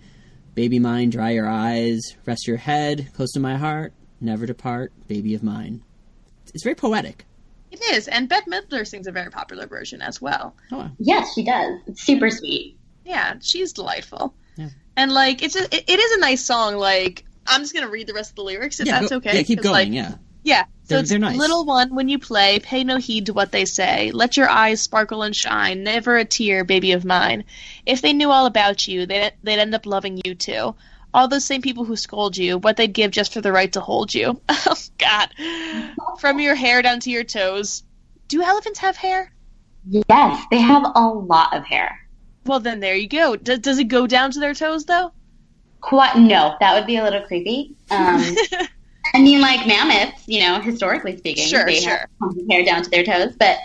[0.56, 5.34] Baby mine, dry your eyes, rest your head close to my heart, never depart, baby
[5.34, 5.82] of mine.
[6.54, 7.26] It's very poetic.
[7.72, 10.56] It is, and Bette Midler sings a very popular version as well.
[10.72, 10.92] Oh, wow.
[11.00, 11.80] yes, she does.
[11.88, 12.78] It's super sweet.
[13.04, 14.36] Yeah, she's delightful.
[14.56, 14.70] Yeah.
[14.96, 16.76] And like, it's a, it, it is a nice song.
[16.76, 19.36] Like, I'm just gonna read the rest of the lyrics if yeah, that's go- okay.
[19.38, 19.92] Yeah, keep 'cause, going.
[19.92, 20.16] like, yeah.
[20.44, 20.64] Yeah.
[20.84, 21.38] So They're- it's they're nice.
[21.38, 24.12] little one when you play, pay no heed to what they say.
[24.12, 27.46] Let your eyes sparkle and shine, never a tear, baby of mine.
[27.86, 30.76] If they knew all about you, they'd, they'd end up loving you too.
[31.14, 33.80] All those same people who scold you, what they'd give just for the right to
[33.82, 34.42] hold you.
[34.50, 35.30] Oh God.
[36.20, 37.84] From your hair down to your toes.
[38.28, 39.32] Do elephants have hair?
[39.90, 42.00] Yes, they have a lot of hair.
[42.46, 43.36] Well, then there you go.
[43.36, 45.12] Does, does it go down to their toes though?
[45.82, 47.76] Quite no, that would be a little creepy.
[47.92, 48.24] Um,
[49.16, 52.08] I mean, like mammoths, you know, historically speaking, Sure, they sure.
[52.22, 53.36] have hair down to their toes.
[53.38, 53.58] But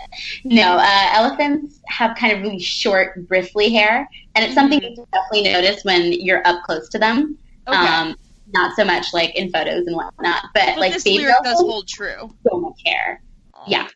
[0.43, 5.51] no, uh, elephants have kind of really short, bristly hair, and it's something you definitely
[5.51, 7.37] notice when you're up close to them.
[7.67, 7.77] Okay.
[7.77, 8.15] Um,
[8.53, 11.59] not so much like in photos and whatnot, but, but like this baby lyric does
[11.59, 12.31] hold true.
[12.47, 13.21] so much hair.
[13.67, 13.87] Yeah.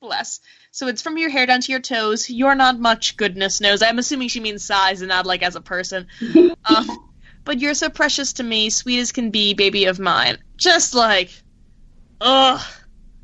[0.00, 0.40] Bless.
[0.70, 2.28] So it's from your hair down to your toes.
[2.28, 3.82] You're not much, goodness knows.
[3.82, 6.06] I'm assuming she means size and not like as a person.
[6.68, 6.88] Um,
[7.46, 10.36] but you're so precious to me, sweet as can be, baby of mine.
[10.58, 11.30] Just like,
[12.20, 12.60] ugh.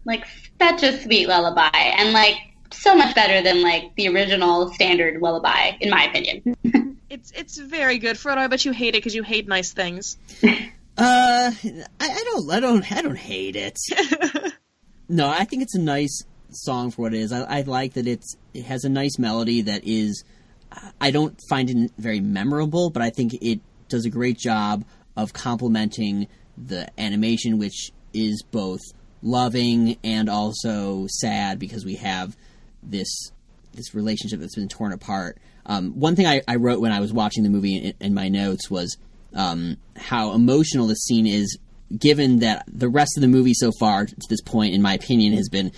[0.06, 0.24] like
[0.58, 2.36] such a sweet lullaby, and like
[2.70, 6.56] so much better than like the original standard lullaby, in my opinion.
[7.12, 8.38] It's it's very good, Frodo.
[8.38, 10.16] I bet you hate it because you hate nice things.
[10.94, 13.78] Uh, I, I don't, I don't, I don't hate it.
[15.08, 17.32] no, I think it's a nice song for what it is.
[17.32, 20.22] I, I like that it's it has a nice melody that is.
[21.00, 23.60] I don't find it very memorable, but I think it
[23.92, 24.84] does a great job
[25.16, 26.26] of complementing
[26.58, 28.80] the animation, which is both
[29.22, 32.36] loving and also sad because we have
[32.82, 33.30] this
[33.72, 35.38] this relationship that's been torn apart.
[35.64, 38.28] Um, one thing I, I wrote when I was watching the movie in, in my
[38.28, 38.98] notes was
[39.34, 41.56] um, how emotional this scene is,
[41.96, 45.32] given that the rest of the movie so far to this point, in my opinion,
[45.32, 45.72] has been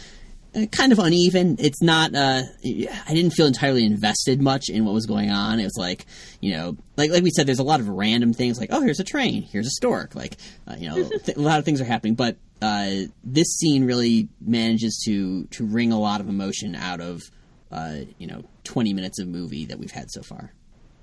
[0.72, 1.56] kind of uneven.
[1.58, 2.14] It's not.
[2.14, 5.60] Uh, I didn't feel entirely invested much in what was going on.
[5.60, 6.06] It was like,
[6.40, 8.58] you know, like like we said, there's a lot of random things.
[8.58, 9.42] Like, oh, here's a train.
[9.42, 10.14] Here's a stork.
[10.14, 10.36] Like,
[10.66, 12.14] uh, you know, th- a lot of things are happening.
[12.14, 12.90] But uh,
[13.22, 17.22] this scene really manages to to wring a lot of emotion out of,
[17.70, 20.52] uh, you know, 20 minutes of movie that we've had so far.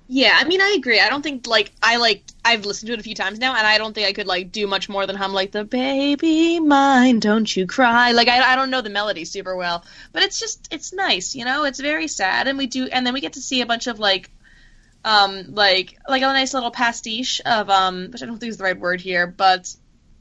[0.08, 1.00] Yeah, I mean, I agree.
[1.00, 3.66] I don't think like I like I've listened to it a few times now, and
[3.66, 7.20] I don't think I could like do much more than hum like the baby mine,
[7.20, 8.12] don't you cry.
[8.12, 11.44] Like I, I don't know the melody super well, but it's just it's nice, you
[11.44, 11.64] know.
[11.64, 13.98] It's very sad, and we do, and then we get to see a bunch of
[13.98, 14.30] like,
[15.04, 18.64] um, like like a nice little pastiche of um, which I don't think is the
[18.64, 19.74] right word here, but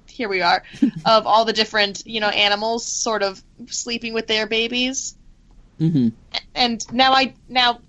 [0.07, 0.63] here we are,
[1.05, 5.15] of all the different you know animals sort of sleeping with their babies
[5.77, 6.09] hmm
[6.53, 7.79] and now I now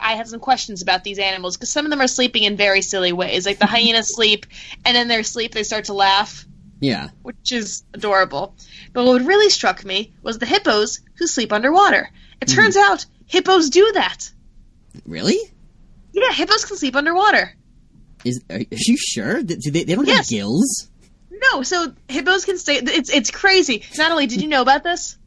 [0.00, 2.82] I have some questions about these animals because some of them are sleeping in very
[2.82, 3.46] silly ways.
[3.46, 4.46] Like the hyenas sleep,
[4.84, 6.44] and in their sleep they start to laugh,
[6.80, 7.10] Yeah.
[7.22, 8.54] which is adorable.
[8.92, 12.10] But what really struck me was the hippos who sleep underwater.
[12.40, 12.54] It hmm.
[12.56, 14.30] turns out hippos do that.
[15.04, 15.38] Really?
[16.12, 17.52] Yeah, hippos can sleep underwater.
[18.24, 19.42] Is are, are you sure?
[19.42, 20.16] Do they, they don't Yes.
[20.18, 20.88] have gills?
[21.52, 22.76] No, so hippos can stay.
[22.76, 23.82] It's it's crazy.
[23.98, 25.18] Natalie, did you know about this?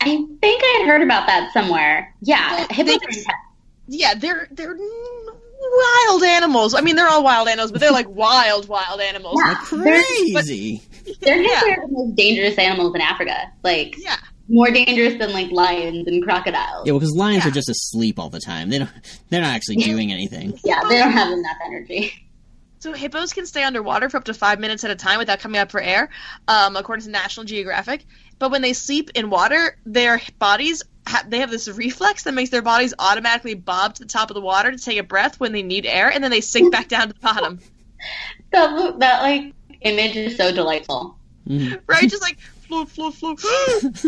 [0.00, 2.14] I think I had heard about that somewhere.
[2.20, 3.26] Yeah, Well, hippos they- are intense.
[3.86, 6.74] Yeah, they're they're wild animals.
[6.74, 9.40] I mean, they're all wild animals, but they're like wild wild animals.
[9.44, 9.54] Yeah.
[9.70, 10.82] They're- Crazy.
[11.20, 11.60] They're Yeah.
[11.60, 13.36] considered the most dangerous animals in Africa.
[13.62, 14.16] Like Yeah.
[14.48, 16.86] more dangerous than like lions and crocodiles.
[16.86, 17.50] Yeah, well, because lions Yeah.
[17.50, 18.70] are just asleep all the time.
[18.70, 18.90] They don't.
[19.30, 20.58] They're not actually doing anything.
[20.64, 22.12] Yeah, they don't have enough energy.
[22.80, 25.58] So hippos can stay underwater for up to five minutes at a time without coming
[25.58, 26.10] up for air,
[26.48, 28.04] um, according to National Geographic.
[28.38, 32.50] But when they sleep in water, their bodies ha- they have this reflex that makes
[32.50, 35.52] their bodies automatically bob to the top of the water to take a breath when
[35.52, 37.60] they need air, and then they sink back down to the bottom.
[38.52, 41.16] That that like image is so delightful.
[41.48, 41.80] Mhm.
[41.86, 42.08] Right?
[42.08, 42.38] Just like
[42.68, 43.40] floop, floop,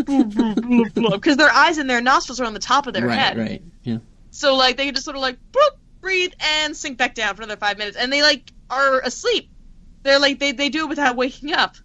[0.03, 3.37] floop, because their eyes and their nostrils are on the top of their right, head.
[3.37, 3.61] right.
[3.83, 3.97] Yeah.
[4.31, 7.41] So like they can just sort of like bloop, breathe and sink back down for
[7.43, 9.49] another five minutes, and they like are asleep.
[10.03, 11.75] They're like they, they do it without waking up.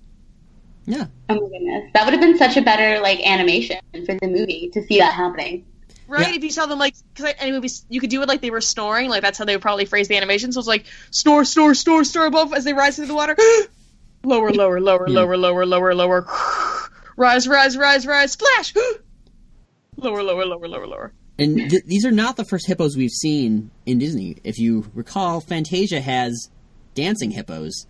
[0.87, 1.07] Yeah.
[1.29, 4.71] Oh my goodness, that would have been such a better like animation for the movie
[4.75, 5.65] to see that happening.
[6.09, 6.29] Right?
[6.29, 6.35] Yeah.
[6.37, 8.61] If you saw them like, because any movies, you could do it like they were
[8.61, 9.09] snoring.
[9.09, 10.53] Like that's how they would probably phrase the animation.
[10.53, 13.37] So it's like snore, snore, snore, snore above as they rise through the water.
[14.25, 15.21] lower, lower, lower, Yeah.
[15.21, 16.27] lower, lower, lower, lower.
[17.17, 18.75] rise, rise, rise, rise, splash.
[19.97, 21.13] lower, lower, lower, lower, lower.
[21.39, 24.37] And th- these are not the first hippos we've seen in Disney.
[24.45, 26.51] If you recall, Fantasia has
[26.95, 27.87] dancing hippos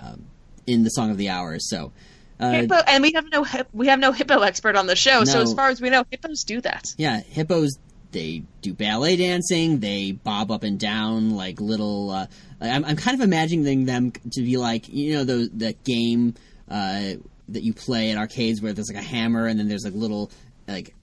[0.00, 0.26] um,
[0.66, 1.68] in the Song of the Hours.
[1.68, 1.92] So,
[2.38, 5.24] uh, Hippo, and we have no hip, we have no hippo expert on the show.
[5.24, 6.94] So as far as we know, hippos do that.
[6.98, 7.78] yeah, hippos
[8.12, 9.80] they do ballet dancing.
[9.80, 12.10] They bob up and down like little.
[12.10, 12.26] Uh,
[12.60, 16.34] I'm, I'm kind of imagining them to be like you know the the game
[16.70, 17.14] uh,
[17.48, 20.30] that you play at arcades where there's like a hammer and then there's like little
[20.66, 20.94] like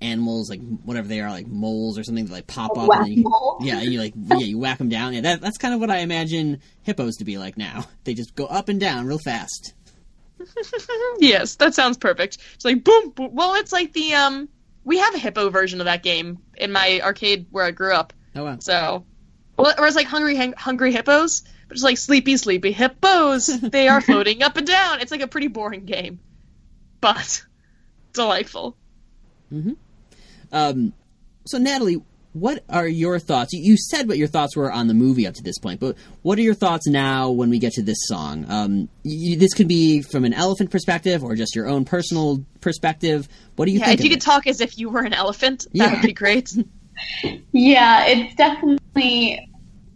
[0.00, 3.22] animals like whatever they are like moles or something that like pop up and you,
[3.22, 3.58] Whack-a-mole?
[3.60, 5.90] yeah and you like yeah you whack them down yeah that, that's kind of what
[5.90, 9.74] I imagine hippos to be like now they just go up and down real fast
[11.18, 12.38] yes, that sounds perfect.
[12.54, 13.30] It's like boom, boom.
[13.32, 14.48] Well, it's like the um.
[14.82, 18.14] We have a hippo version of that game in my arcade where I grew up.
[18.34, 18.56] Oh wow.
[18.60, 19.04] So,
[19.56, 23.48] well, or it's like hungry, hung- hungry hippos, but it's like sleepy, sleepy hippos.
[23.60, 25.00] They are floating up and down.
[25.00, 26.18] It's like a pretty boring game,
[27.00, 27.44] but
[28.14, 28.76] delightful.
[30.50, 30.92] Um,
[31.44, 33.52] so Natalie, what are your thoughts?
[33.52, 35.96] You, you said what your thoughts were on the movie up to this point, but
[36.22, 38.46] what are your thoughts now when we get to this song?
[38.48, 43.28] Um, you, this could be from an elephant perspective or just your own personal perspective.
[43.56, 44.00] What do you Yeah, think?
[44.00, 45.90] if you of could talk as if you were an elephant, that Yeah.
[45.90, 46.52] would be great.
[47.52, 49.40] Yeah, it's definitely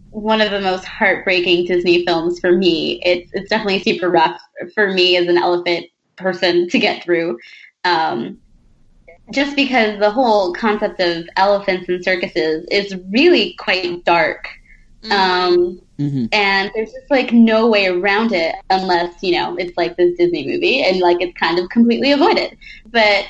[0.09, 3.01] one of the most heartbreaking Disney films for me.
[3.03, 4.39] It's it's definitely super rough
[4.73, 5.85] for me as an elephant
[6.17, 7.37] person to get through.
[7.83, 8.39] Um,
[9.31, 14.47] just because the whole concept of elephants and circuses is really quite dark.
[15.11, 16.29] Um, Mhm.
[16.31, 20.45] and there's just like no way around it unless, you know, it's like this Disney
[20.47, 22.57] movie and like it's kind of completely avoided.
[22.91, 23.25] But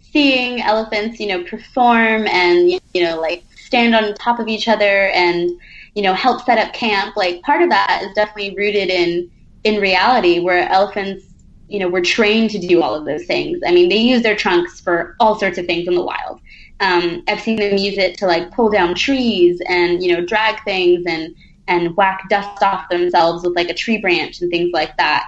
[0.00, 5.08] seeing elephants, you know, perform and, you know, like stand on top of each other
[5.08, 5.50] and,
[5.94, 9.30] you know, help set up camp, like part of that is definitely rooted in,
[9.64, 11.24] in reality where elephants,
[11.72, 13.58] you know, were trained to do all of those things.
[13.66, 16.38] I mean, they use their trunks for all sorts of things in the wild.
[16.80, 20.62] Um, I've seen them use it to like pull down trees and, you know, drag
[20.64, 21.34] things and,
[21.68, 25.24] and whack dust off themselves with like a tree branch and things like that.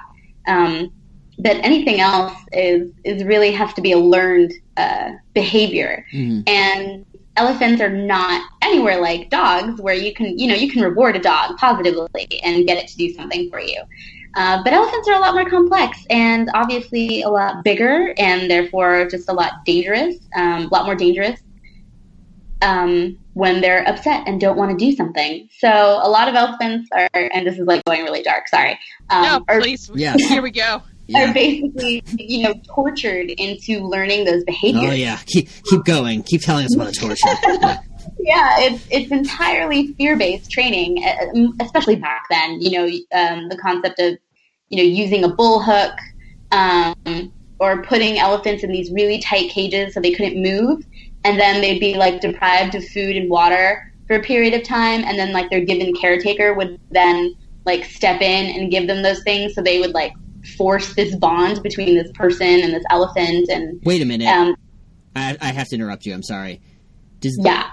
[0.46, 0.92] Um,
[1.38, 6.48] but anything else is is really has to be a learned uh, behavior, Mhm.
[6.48, 7.04] and
[7.36, 11.18] elephants are not anywhere like dogs, where you can you know you can reward a
[11.18, 13.82] dog positively and get it to do something for you.
[14.36, 19.06] Uh, but elephants are a lot more complex and obviously a lot bigger and therefore
[19.08, 21.40] just a lot dangerous, um, a lot more dangerous
[22.62, 25.48] um, when they're upset and don't want to do something.
[25.58, 28.78] So a lot of elephants are, and this is like going really dark, sorry,
[29.10, 29.90] um, no, are, please.
[29.94, 30.20] Yes.
[30.28, 30.82] Here we go.
[31.06, 31.30] Yeah.
[31.30, 34.84] are basically, you know, tortured into learning those behaviors.
[34.86, 36.22] Oh yeah, keep keep going.
[36.22, 37.78] Keep telling us about the torture.
[38.18, 42.60] Yeah, it's it's entirely fear based training, uh, especially back then.
[42.60, 42.84] You know,
[43.18, 44.18] um, the concept of
[44.68, 45.96] you know using a bull hook
[46.52, 50.84] um, or putting elephants in these really tight cages so they couldn't move,
[51.24, 55.02] and then they'd be like deprived of food and water for a period of time,
[55.04, 59.22] and then like their given caretaker would then like step in and give them those
[59.22, 60.12] things, so they would like
[60.56, 64.28] force this bond between this person and this elephant, and Wait a minute.
[64.28, 64.56] um,
[65.16, 66.12] I, I have to interrupt you.
[66.12, 66.60] I'm sorry.
[67.20, 67.70] Does yeah.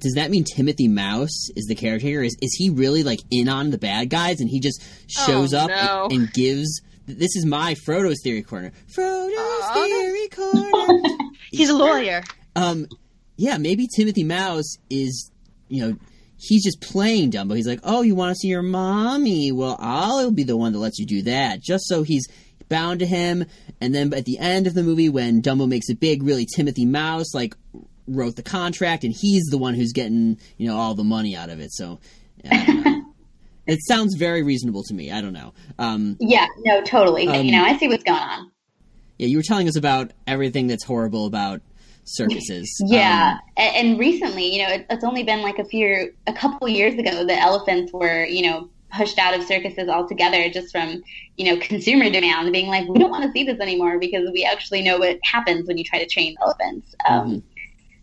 [0.00, 2.22] Does that mean Timothy Mouse is the caretaker?
[2.22, 5.58] Is is he really like in on the bad guys and he just shows Oh,
[5.58, 6.04] up no.
[6.10, 6.80] and, and gives?
[7.06, 8.72] This is my Frodo's theory corner.
[8.94, 11.02] Frodo's Aw, theory corner.
[11.50, 12.22] He's a lawyer.
[12.56, 12.86] um,
[13.36, 15.30] yeah, maybe Timothy Mouse is,
[15.68, 15.96] you know,
[16.36, 17.56] he's just playing Dumbo.
[17.56, 19.50] He's like, oh, you want to see your mommy?
[19.50, 22.28] Well, I'll be the one that lets you do that, just so he's
[22.68, 23.44] bound to him.
[23.80, 26.84] And then at the end of the movie, when Dumbo makes it big, really Timothy
[26.86, 27.56] Mouse like
[28.10, 31.50] wrote the contract, and he's the one who's getting you know all the money out
[31.50, 31.72] of it.
[31.72, 31.98] So.
[33.66, 35.12] It sounds very reasonable to me.
[35.12, 35.52] I don't know.
[35.78, 37.28] Um, Yeah, no, totally.
[37.28, 38.50] Um, you know, I see what's going on.
[39.18, 41.60] yeah, you were telling us about everything that's horrible about
[42.04, 42.68] circuses.
[42.86, 46.32] Yeah, Um, A- and recently, you know, it, it's only been like a few, a
[46.32, 51.00] couple years ago that elephants were, you know, pushed out of circuses altogether just from,
[51.36, 54.44] you know, consumer demand being like, we don't want to see this anymore because we
[54.44, 56.92] actually know what happens when you try to train elephants.
[57.08, 57.44] Um,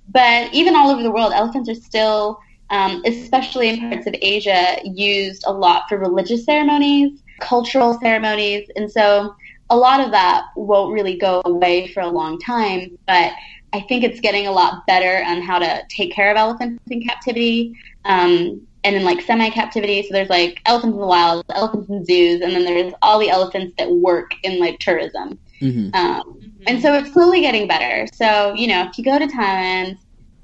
[0.09, 2.39] But even all over the world, elephants are still,
[2.69, 8.91] um, especially in parts of Asia, used a lot for religious ceremonies, cultural ceremonies, and
[8.91, 9.35] so
[9.69, 12.97] a lot of that won't really go away for a long time.
[13.05, 13.33] But
[13.73, 17.03] I think it's getting a lot better on how to take care of elephants in
[17.03, 17.75] captivity.
[18.05, 22.05] Um, and in like semi captivity, so there's like elephants in the wild, elephants in
[22.05, 25.37] zoos, and then there's all the elephants that work in like tourism.
[25.61, 25.93] Mhm.
[25.95, 28.07] Um, and so it's slowly getting better.
[28.13, 29.97] So, you know, if you go to Thailand,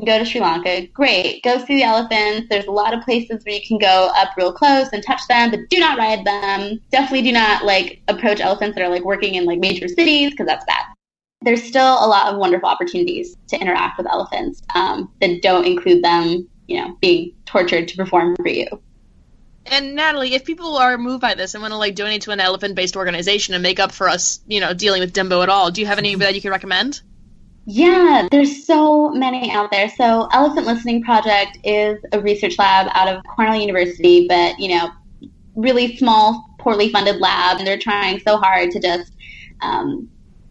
[0.05, 1.43] go to Sri Lanka, great.
[1.43, 2.47] Go see the elephants.
[2.49, 5.51] There's a lot of places where you can go up real close and touch them,
[5.51, 6.79] but do not ride them.
[6.91, 10.47] Definitely do not like approach elephants that are like working in like major cities because
[10.47, 10.85] that's bad.
[11.41, 16.03] There's still a lot of wonderful opportunities to interact with elephants um, that don't include
[16.03, 18.67] them, you know, being tortured to perform for you.
[19.65, 22.39] And Natalie, if people are moved by this and want to like donate to an
[22.39, 25.81] elephant-based organization and make up for us, you know, dealing with Dimbo at all, do
[25.81, 27.01] you have any that you can recommend?
[27.65, 29.89] Yeah, there's so many out there.
[29.89, 34.91] So Elephant Listening Project is a research lab out of Cornell University, but you know,
[35.55, 39.13] really small, poorly funded lab, and they're trying so hard to just
[39.61, 40.09] um,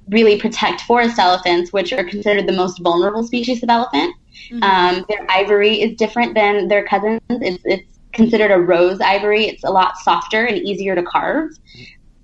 [0.09, 4.15] really protect forest elephants, which are considered the most vulnerable species of elephant.
[4.61, 7.21] Um, their ivory is different than their cousins.
[7.29, 9.47] It's, it's considered a rose ivory.
[9.47, 11.51] It's a lot softer and easier to carve.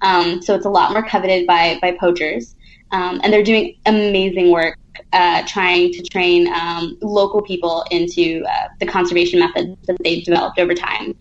[0.00, 2.54] Um, so it's a lot more coveted by by poachers,
[2.92, 4.78] um, and they're doing amazing work
[5.12, 10.58] uh, trying to train um, local people into uh, the conservation methods that they've developed
[10.58, 11.16] over time.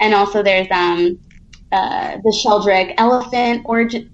[0.00, 1.18] And also, there's um,
[1.72, 3.64] uh, the Sheldrick Elephant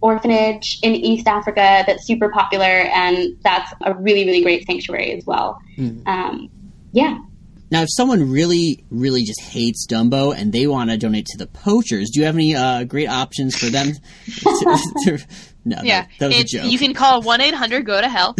[0.00, 5.26] Orphanage in East Africa that's super popular, and that's a really, really great sanctuary as
[5.26, 5.58] well.
[5.76, 6.06] Mm.
[6.06, 6.50] Um,
[6.92, 7.18] yeah.
[7.70, 11.46] Now, if someone really, really just hates Dumbo and they want to donate to the
[11.46, 13.92] poachers, do you have any uh, great options for them?
[14.26, 15.18] to, to,
[15.64, 16.70] no, yeah, that, that was a joke.
[16.70, 18.36] You can call one eight hundred go to hell.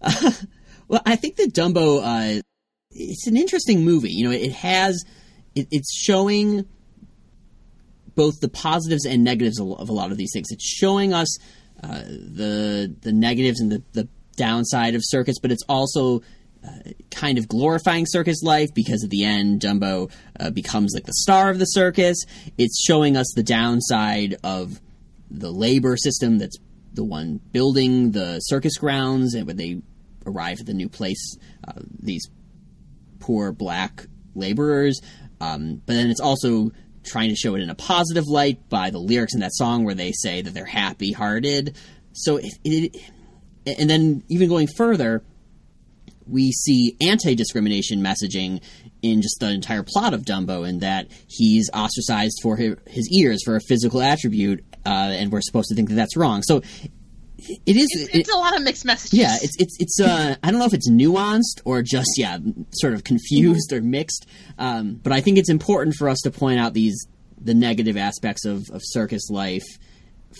[0.00, 0.32] uh,
[0.88, 2.42] well, I think that Dumbo, uh,
[2.90, 4.10] it's an interesting movie.
[4.10, 5.04] You know, it has,
[5.54, 6.64] it, it's showing
[8.14, 10.48] both the positives and negatives of a lot of these things.
[10.50, 11.38] It's showing us
[11.82, 16.20] uh, the the negatives and the, the downside of circus, but it's also
[17.10, 21.50] kind of glorifying circus life because at the end Dumbo uh, becomes like the star
[21.50, 22.24] of the circus.
[22.58, 24.80] It's showing us the downside of
[25.30, 26.58] the labor system that's
[26.92, 29.80] the one building the circus grounds and when they
[30.26, 31.36] arrive at the new place,
[31.66, 32.28] uh, these
[33.20, 35.00] poor black laborers.
[35.40, 36.72] Um, but then it's also
[37.04, 39.94] trying to show it in a positive light by the lyrics in that song where
[39.94, 41.76] they say that they're happy hearted.
[42.12, 42.96] So it, it,
[43.66, 45.22] and then even going further,
[46.30, 48.62] we see anti discrimination messaging
[49.02, 53.40] in just the entire plot of Dumbo, in that he's ostracized for his, his ears
[53.44, 56.42] for a physical attribute, uh, and we're supposed to think that that's wrong.
[56.42, 56.62] So
[57.38, 57.88] it is.
[57.92, 59.18] It's, it's it, a lot of mixed messages.
[59.18, 60.00] Yeah, it's it's it's.
[60.00, 62.38] Uh, I don't know if it's nuanced or just yeah,
[62.72, 64.26] sort of confused or mixed.
[64.58, 67.06] Um, but I think it's important for us to point out these
[67.40, 69.64] the negative aspects of, of circus life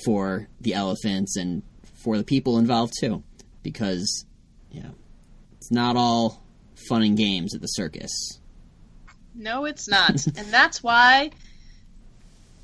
[0.04, 1.62] for the elephants and
[2.04, 3.22] for the people involved too,
[3.62, 4.26] because
[4.70, 4.90] yeah,
[5.70, 6.42] it's not all
[6.88, 8.40] fun and games at the circus.
[9.34, 10.26] No, it's not.
[10.36, 11.30] and that's why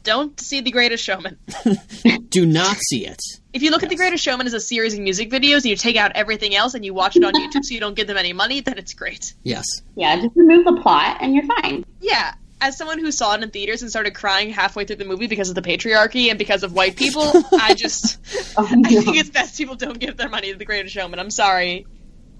[0.02, 1.38] don't see The Greatest Showman.
[2.28, 3.20] Do not see it.
[3.52, 3.86] If you look yes.
[3.86, 6.54] at The Greatest Showman as a series of music videos and you take out everything
[6.54, 8.78] else and you watch it on YouTube so you don't give them any money, then
[8.78, 9.34] it's great.
[9.42, 9.64] Yes.
[9.94, 11.84] Yeah, just remove the plot and you're fine.
[12.00, 12.34] Yeah.
[12.60, 15.48] As someone who saw it in theaters and started crying halfway through the movie because
[15.48, 18.18] of the patriarchy and because of white people, I just
[18.56, 18.88] oh, no.
[18.88, 21.18] I think it's best people don't give their money to The Greatest Showman.
[21.18, 21.86] I'm sorry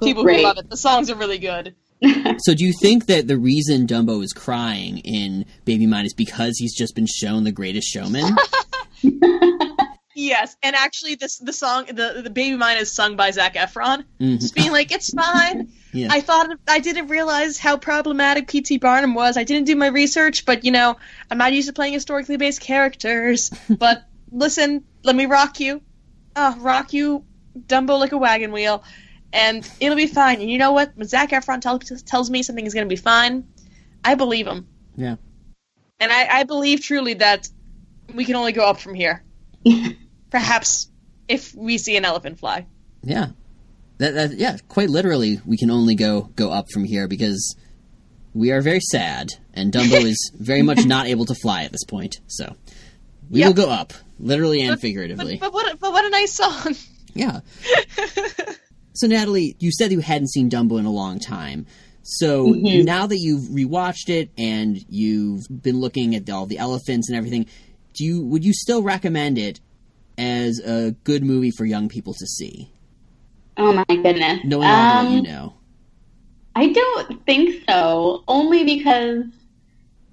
[0.03, 0.39] people Great.
[0.39, 0.71] who love it.
[0.71, 1.75] The songs are really good.
[2.39, 6.57] so do you think that the reason Dumbo is crying in Baby Mine is because
[6.59, 8.37] he's just been shown the greatest showman?
[10.15, 14.05] yes, and actually this the song the the Baby Mine is sung by Zac Efron.
[14.21, 14.37] Mm-hmm.
[14.37, 15.73] Just being like, It's fine.
[15.93, 16.09] Yeah.
[16.11, 18.77] I thought I didn't realize how problematic P.T.
[18.79, 19.39] Barnum was.
[19.39, 20.97] I didn't do my research, but you know,
[21.31, 23.51] I'm not used to playing historically based characters.
[23.71, 25.81] but listen, let me rock you.
[26.35, 27.25] Oh, rock you,
[27.59, 28.85] Dumbo like a wagon wheel
[29.33, 30.41] and it'll be fine.
[30.41, 30.93] And you know what?
[30.97, 33.47] When Zac Efron tell, tells me something is going to be fine,
[34.05, 34.67] I believe him.
[34.97, 35.17] Yeah.
[36.01, 37.49] And I, I believe truly that
[38.15, 39.23] we can only go up from here.
[40.31, 40.91] Perhaps
[41.29, 42.67] if we see an elephant fly.
[43.03, 43.29] Yeah.
[43.99, 47.57] That, that, yeah, quite literally, we can only go go up from here because
[48.35, 51.85] we are very sad, and Dumbo is very much not able to fly at this
[51.85, 52.21] point.
[52.27, 52.55] So
[53.31, 53.49] we yep.
[53.49, 55.39] will go up, literally and but, figuratively.
[55.39, 56.75] But, but, what, but what a nice song!
[57.15, 57.41] Yeah.
[58.97, 61.67] So, Natalie, you said you hadn't seen Dumbo in a long time.
[62.09, 62.85] So mm-hmm.
[62.85, 67.47] now that you've rewatched it and you've been looking at all the elephants and everything,
[67.95, 69.59] do you would you still recommend it
[70.17, 72.71] as a good movie for young people to see?
[73.57, 74.41] Oh my goodness!
[74.45, 75.55] Knowing all um, what you know,
[76.55, 78.23] I don't think so.
[78.29, 79.25] Only because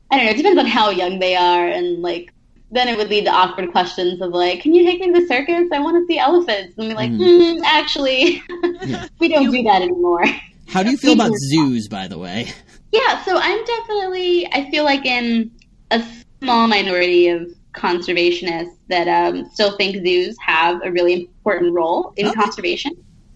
[0.09, 0.31] I don't know.
[0.31, 2.33] It depends on how young they are and like
[2.73, 5.27] then it would lead to awkward questions of like, "Can you take me to the
[5.27, 5.69] circus?
[5.71, 7.19] I want to see elephants." And be like, mm.
[7.19, 8.41] mm "Actually,
[8.83, 9.07] yeah.
[9.19, 10.25] we don't do that anymore."
[10.67, 12.51] How do you feel about zoos, by the way?
[12.91, 14.47] Yeah, so I'm definitely.
[14.51, 15.51] I feel like in
[15.91, 16.03] a
[16.41, 22.27] small minority of conservationists that um, still think zoos have a really important role in
[22.27, 22.35] okay.
[22.35, 22.93] conservation.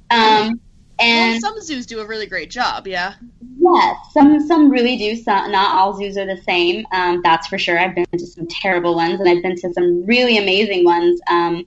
[0.10, 0.62] Um,
[1.00, 3.14] and well, some zoos do a really great job, yeah.
[3.60, 5.16] Yes, some some really do.
[5.16, 6.86] Some, not all zoos are the same.
[6.92, 7.80] Um, that's for sure.
[7.80, 11.66] I've been to some terrible ones, and I've been to some really amazing ones um,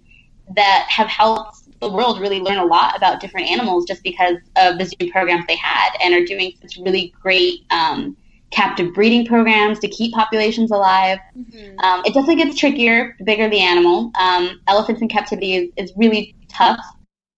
[0.56, 4.78] that have helped the world really learn a lot about different animals just because of
[4.78, 8.16] the zoo programs they had, and are doing such really great um,
[8.50, 11.18] captive breeding programs to keep populations alive.
[11.36, 11.78] Mm-hmm.
[11.80, 14.10] Um, it definitely gets trickier the bigger the animal.
[14.18, 16.80] Um, elephants in captivity is, is really tough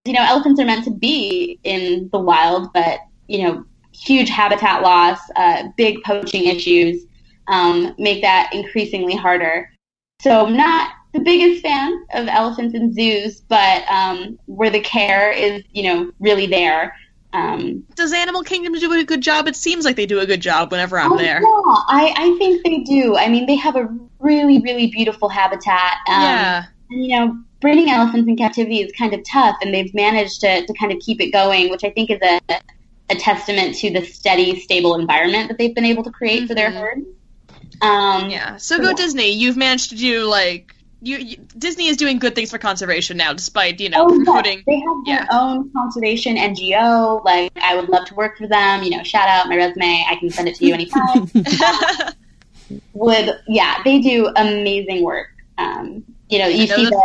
[0.04, 4.82] you know, elephants are meant to be in the wild, but, you know, huge habitat
[4.82, 7.04] loss, uh, big poaching issues
[7.48, 9.70] um, make that increasingly harder.
[10.20, 15.30] So I'm not the biggest fan of elephants in zoos, but um, where the care
[15.30, 16.96] is, you know, really there,
[17.32, 19.46] Um, Does Animal Kingdom do a good job?
[19.46, 21.40] It seems like they do a good job whenever I'm oh, there.
[21.40, 21.48] Yeah,
[21.88, 23.16] I, I think they do.
[23.16, 23.88] I mean, they have a
[24.18, 25.94] really, really beautiful habitat.
[26.08, 26.64] Um, yeah.
[26.90, 30.72] You know, breeding elephants in captivity is kind of tough, and they've managed to, to
[30.74, 32.40] kind of keep it going, which I think is a,
[33.08, 36.70] a testament to the steady, stable environment that they've been able to create for their
[36.70, 36.80] Mhm.
[36.80, 36.98] herd.
[37.80, 38.56] Um, Yeah.
[38.58, 38.94] So go Yeah.
[38.94, 39.32] Disney.
[39.32, 43.32] You've managed to do like you, you Disney is doing good things for conservation now,
[43.32, 44.42] despite you know Oh.
[44.42, 44.64] They have their
[45.04, 45.26] yeah.
[45.32, 47.24] own conservation NGO.
[47.24, 48.84] Like, I would love to work for them.
[48.84, 50.04] You know, shout out my resume.
[50.08, 51.28] I can send it to you anytime.
[52.94, 55.28] would yeah, they do amazing work.
[55.58, 57.02] Um, you know, you know see that- the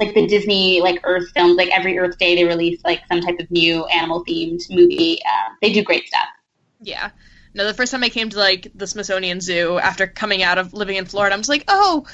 [0.00, 1.56] like the Disney like Earth films.
[1.56, 5.18] Like every Earth Day, they release like some type of new animal themed movie.
[5.24, 6.28] Um, they do great stuff.
[6.80, 7.10] yeah.
[7.54, 10.72] No, the first time I came to like the Smithsonian Zoo after coming out of
[10.72, 12.06] living in Florida, I'm just like, oh,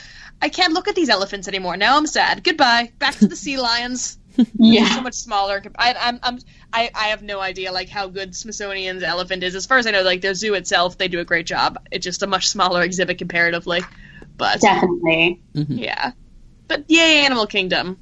[0.42, 1.76] I can't look at these elephants anymore.
[1.76, 2.42] Now I'm sad.
[2.42, 2.90] Goodbye.
[2.98, 4.18] Back to the sea lions.
[4.58, 4.96] Yeah.
[4.96, 5.62] So much smaller.
[5.76, 6.38] I, I'm, I'm,
[6.72, 9.54] I, I have no idea like how good Smithsonian's elephant is.
[9.54, 11.78] As far as I know, like their zoo itself, they do a great job.
[11.92, 13.82] It's just a much smaller exhibit comparatively,
[14.36, 15.40] but definitely.
[15.54, 16.12] yeah.
[16.68, 17.98] But yay, Animal Kingdom.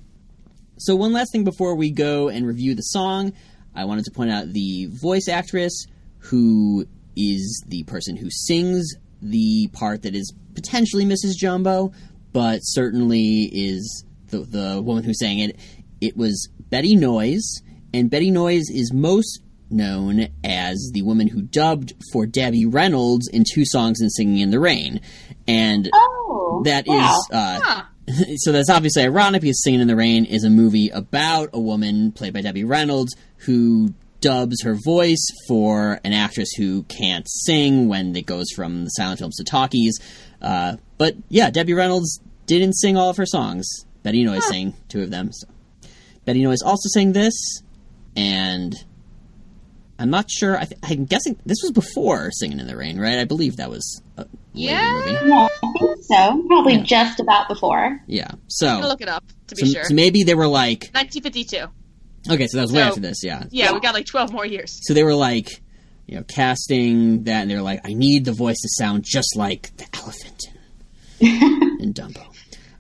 [0.79, 3.33] So one last thing before we go and review the song,
[3.75, 5.87] I wanted to point out the voice actress
[6.19, 6.87] who
[7.17, 11.37] is the person who sings the part that is potentially Mrs.
[11.37, 11.93] Jumbo,
[12.33, 15.59] but certainly is the the woman who sang it.
[16.01, 17.63] It was Betty Noyes,
[17.95, 19.41] and Betty Noyes is most
[19.71, 24.51] known as the woman who dubbed for Debbie Reynolds in two songs in Singing in
[24.51, 25.01] the Rain.
[25.49, 27.23] And Oh, that is wow.
[27.33, 27.83] uh, Huh.
[28.37, 32.13] so that's obviously ironic because Singing in the Rain is a movie about a woman
[32.13, 38.15] played by Debbie Reynolds who dubs her voice for an actress who can't sing when
[38.17, 39.99] it goes from the silent films to talkies.
[40.41, 43.67] Uh, but yeah, Debbie Reynolds didn't sing all of her songs.
[44.03, 45.33] Betty Noyes sang two of them.
[45.33, 45.49] So.
[46.25, 47.35] Betty Noyes also sang this,
[48.17, 48.75] and
[49.99, 50.57] I'm not sure.
[50.57, 53.19] I th- I'm guessing this was before Singing in the Rain, right?
[53.19, 54.93] I believe that was later Yeah.
[54.93, 55.11] movie.
[55.29, 56.45] Yeah, I think so.
[56.49, 56.83] Probably Yeah.
[56.83, 58.01] just about before.
[58.07, 58.29] Yeah.
[58.33, 59.85] I'm So, gonna look it up to be so, sure.
[59.85, 61.67] so maybe they were like, 1952.
[62.33, 63.45] Okay, so that was way after this, yeah.
[63.51, 64.81] Yeah, we got like 12 more years.
[64.83, 65.49] So they were like,
[66.07, 69.37] you know, casting that, and they were like, I need the voice to sound just
[69.37, 70.43] like the elephant
[71.21, 71.29] in,
[71.81, 72.25] in Dumbo.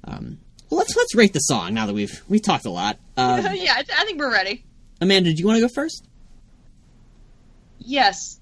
[0.04, 0.38] Um,
[0.70, 2.98] well, let's let's rate the song now that we've we've talked a lot.
[3.16, 4.64] Uh, yeah, I, I think we're ready.
[5.00, 6.06] Amanda, do you want to go first?
[7.78, 8.40] Yes.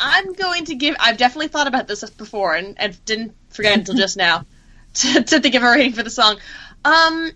[0.00, 0.96] I'm going to give.
[1.00, 4.44] I've definitely thought about this before and, and didn't forget until just now
[4.94, 6.38] to, to think of a rating for the song.
[6.84, 7.30] Um,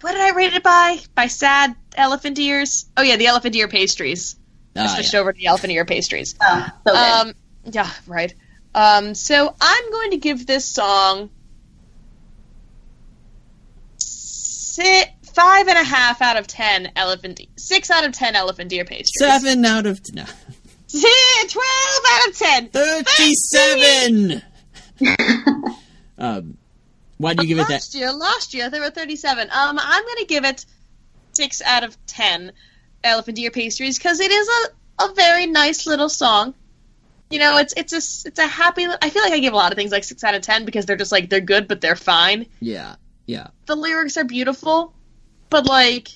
[0.00, 0.98] what did I rate it by?
[1.14, 2.86] By sad elephant ears?
[2.96, 4.36] Oh yeah, the elephant ear pastries.
[4.76, 5.20] I Ah, switched yeah.
[5.20, 6.34] over to the elephant ear pastries.
[6.40, 6.96] Oh, so good.
[6.96, 7.34] Um,
[7.64, 8.32] yeah, right.
[8.74, 11.30] Um, so I'm going to give this song
[13.98, 18.84] si- five and a half out of ten elephant, six out of ten elephant ear
[18.84, 19.12] pastries.
[19.18, 20.24] Seven out of no,
[20.88, 22.68] Twelve out of ten.
[22.68, 24.42] thirty-seven.
[26.18, 26.56] um,
[27.18, 27.74] why do you give it that?
[27.74, 29.48] last year, last year there were thirty-seven.
[29.50, 30.64] Um, I'm going to give it
[31.32, 32.52] six out of ten
[33.04, 36.54] elephant ear pastries because it is a, a very nice little song.
[37.30, 38.86] You know, it's it's a it's a happy.
[39.02, 40.86] I feel like I give a lot of things like six out of ten because
[40.86, 42.46] they're just like they're good, but they're fine.
[42.60, 44.94] Yeah, yeah, The lyrics are beautiful,
[45.50, 46.08] but like.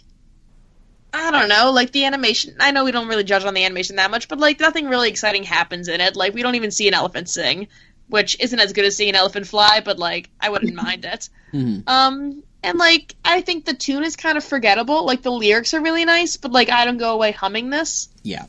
[1.14, 2.56] I don't know, like the animation.
[2.60, 5.08] I know we don't really judge on the animation that much, but like nothing really
[5.10, 6.16] exciting happens in it.
[6.16, 7.68] Like we don't even see an elephant sing,
[8.08, 11.28] which isn't as good as seeing an elephant fly, but like I wouldn't mind it.
[11.52, 11.86] Mhm.
[11.86, 15.04] Um, and like I think the tune is kind of forgettable.
[15.04, 18.08] Like the lyrics are really nice, but like I don't go away humming this.
[18.22, 18.46] yeah.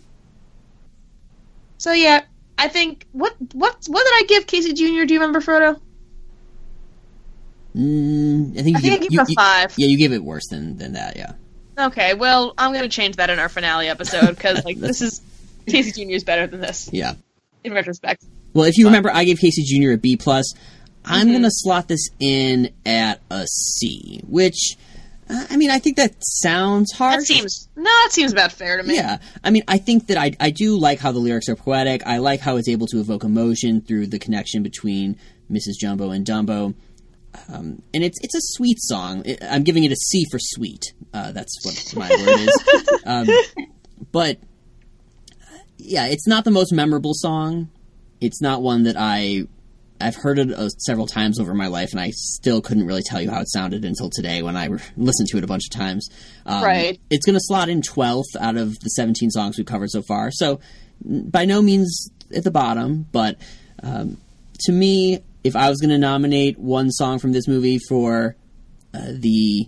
[1.80, 2.22] So yeah,
[2.58, 5.04] I think what what what did I give Casey Jr.
[5.06, 5.82] Do you remember Frodo?
[7.76, 9.74] Mm, I think, I you, think I give- gave it a you- five.
[9.78, 11.18] Yeah, you gave it worse than than that.
[11.18, 11.34] Yeah.
[11.78, 15.22] Okay, well I'm gonna change that in our finale episode because like this is
[15.68, 16.12] Casey Jr.
[16.12, 17.14] is better than this Yeah.
[17.64, 18.24] in retrospect.
[18.54, 19.92] Well, if you remember, I gave Casey Jr.
[19.94, 20.54] a B plus.
[21.06, 21.34] I'm Mm-hmm.
[21.34, 24.78] gonna slot this in at a C, which
[25.30, 27.22] uh, I mean, I think that sounds hard.
[27.22, 28.96] That seems no, that seems about fair to me.
[28.96, 32.06] Yeah, I mean, I think that I I do like how the lyrics are poetic.
[32.06, 35.18] I like how it's able to evoke emotion through the connection between
[35.52, 35.74] Mrs.
[35.80, 36.74] Jumbo and Dumbo.
[37.50, 39.24] Um, and it's it's a sweet song.
[39.42, 40.94] I'm giving it a C for sweet.
[41.14, 42.64] Uh, that's what my word is.
[43.06, 43.28] Um,
[44.14, 44.38] but
[45.78, 47.70] yeah, it's not the most memorable song.
[48.22, 49.44] It's not one that I
[50.00, 53.22] I've heard it uh, several times over my life, and I still couldn't really tell
[53.22, 55.78] you how it sounded until today when I re- listened to it a bunch of
[55.78, 56.10] times.
[56.46, 57.00] Um, Right.
[57.10, 60.30] It's going to slot in 12th out of the 17 songs we've covered so far.
[60.32, 60.60] So,
[61.06, 63.38] by no means at the bottom, but
[63.82, 64.18] um,
[64.62, 68.36] to me, if I was going to nominate one song from this movie for
[68.94, 69.68] uh, the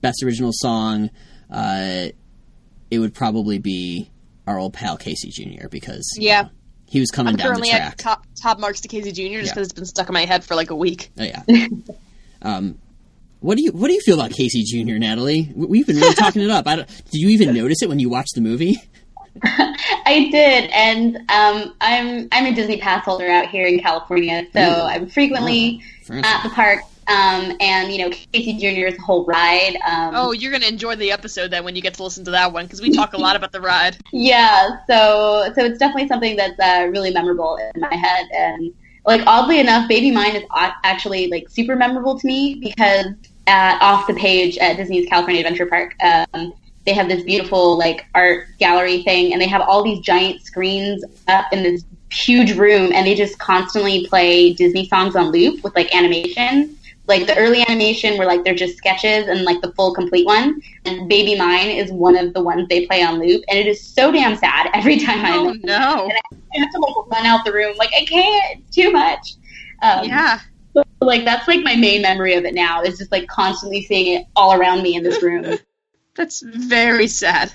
[0.00, 1.10] best original song,
[1.50, 2.08] uh,
[2.90, 4.10] it would probably be
[4.46, 5.68] our old pal Casey Jr.
[5.68, 6.42] because you Yeah.
[6.42, 6.48] know,
[6.86, 7.92] he was coming I'm down the currently track.
[7.92, 9.40] at top top marks to Casey Jr.
[9.40, 9.52] just Yeah.
[9.54, 11.10] because it's been stuck in my head for like a week.
[11.18, 11.42] Oh yeah.
[12.42, 12.78] um,
[13.40, 14.98] what do you what do you feel about Casey Jr.
[14.98, 15.52] Natalie?
[15.54, 16.66] We- We've been really talking it up.
[16.66, 18.80] I don't, did you even notice it when you watched the movie?
[19.44, 24.60] I did, and um, I'm I'm a Disney pass holder out here in California, so
[24.60, 24.82] Ooh.
[24.86, 26.28] I'm frequently Fancy.
[26.28, 26.80] at the park.
[27.08, 29.78] Um, and you know, Casey Jr.'s whole ride.
[29.86, 32.52] Um, Oh, you're gonna enjoy the episode then when you get to listen to that
[32.52, 33.96] one because we talk a lot about the ride.
[34.12, 38.74] Yeah, so so it's definitely something that's uh, really memorable in my head, and
[39.06, 43.06] like oddly enough, Baby Mine is actually like super memorable to me because
[43.46, 46.52] at off the page at Disney's California Adventure Park, um,
[46.88, 51.04] they have this beautiful like art gallery thing, and they have all these giant screens
[51.26, 55.76] up in this huge room, and they just constantly play Disney songs on loop with
[55.76, 56.74] like animation.
[57.06, 60.62] Like the early animation where like they're just sketches and like the full complete one.
[60.86, 63.84] And Baby Mine is one of the ones they play on loop, and it is
[63.84, 66.10] so damn sad every time I Oh no!
[66.10, 67.76] I have to like run out the room.
[67.76, 68.60] Like I can't.
[68.60, 69.34] It's too much.
[69.82, 70.40] Um, Yeah.
[70.72, 72.80] so, like that's like my main memory of it now.
[72.80, 75.58] Is just like constantly seeing it all around me in this room.
[76.18, 77.52] That's very sad.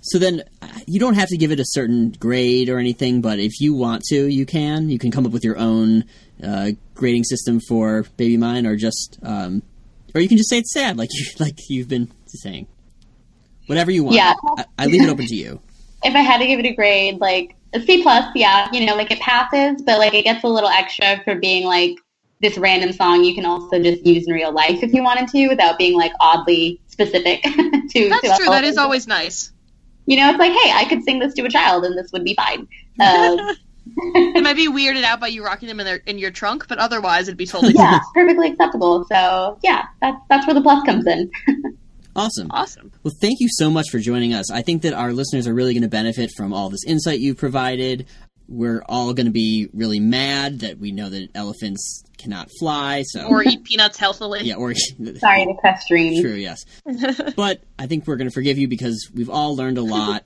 [0.00, 3.38] So then, uh, you don't have to give it a certain grade or anything, but
[3.38, 4.90] if you want to, you can.
[4.90, 6.04] You can come up with your own
[6.42, 9.62] uh, grading system for Baby Mine, or just, um,
[10.12, 12.66] or you can just say it's sad, like you like you've been saying.
[13.66, 14.16] Whatever you want.
[14.16, 14.34] Yeah.
[14.58, 15.60] I, I leave it open to you.
[16.02, 18.96] if I had to give it a grade, like a C plus, yeah, you know,
[18.96, 21.96] like it passes, but like it gets a little extra for being like
[22.40, 25.48] this random song you can also just use in real life if you wanted to,
[25.48, 27.50] without being like oddly specific to.
[27.50, 28.46] to That's true.
[28.46, 29.52] that is always nice.
[30.06, 32.24] You know, it's like, hey, I could sing this to a child and this would
[32.24, 32.68] be fine.
[33.00, 33.56] Um,
[33.96, 36.78] It might be weirded out by you rocking them in their in your trunk, but
[36.78, 39.04] otherwise it'd be totally yeah, perfectly acceptable.
[39.10, 41.30] So yeah, that's that's where the plus comes in.
[42.16, 42.46] Awesome.
[42.50, 42.92] awesome.
[43.02, 44.50] Well, thank you so much for joining us.
[44.50, 47.34] I think that our listeners are really going to benefit from all this insight you
[47.34, 48.06] provided.
[48.48, 53.02] We're all going to be really mad that we know that elephants cannot fly.
[53.06, 54.40] So Or eat peanuts healthily.
[54.42, 54.74] yeah, or
[55.18, 56.20] Sorry to press stream.
[56.22, 56.64] True, yes.
[57.36, 60.24] but I think we're going to forgive you because we've all learned a lot.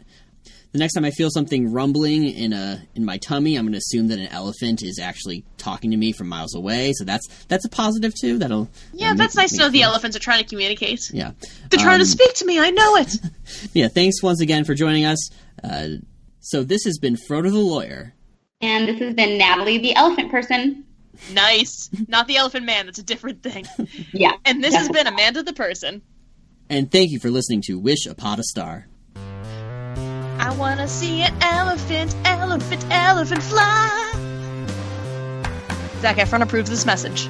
[0.73, 3.79] The next time I feel something rumbling in a in my tummy, I'm going to
[3.79, 6.93] assume that an elephant is actually talking to me from miles away.
[6.93, 8.37] So that's that's a positive too.
[8.39, 11.11] That'll Yeah, that'll that's make- nice to know the elephants are trying to communicate.
[11.11, 11.31] Yeah,
[11.71, 12.59] They're trying Um, to speak to me.
[12.61, 13.17] I know it.
[13.73, 13.89] yeah.
[13.89, 15.31] Thanks once again for joining us.
[15.65, 15.89] Uh,
[16.41, 18.15] so this has been Frodo the lawyer.
[18.61, 20.85] And this has been Natalie, the elephant person.
[21.33, 21.91] Nice.
[22.07, 22.87] Not the elephant man.
[22.87, 23.67] That's a different thing.
[24.13, 24.33] Yeah.
[24.45, 26.03] And this has been Amanda the person.
[26.71, 28.89] And thank you for listening to Wish Upon a Star.
[29.17, 34.13] I wanna see an elephant, elephant, elephant fly.
[36.01, 37.29] Zac Efron approves this message.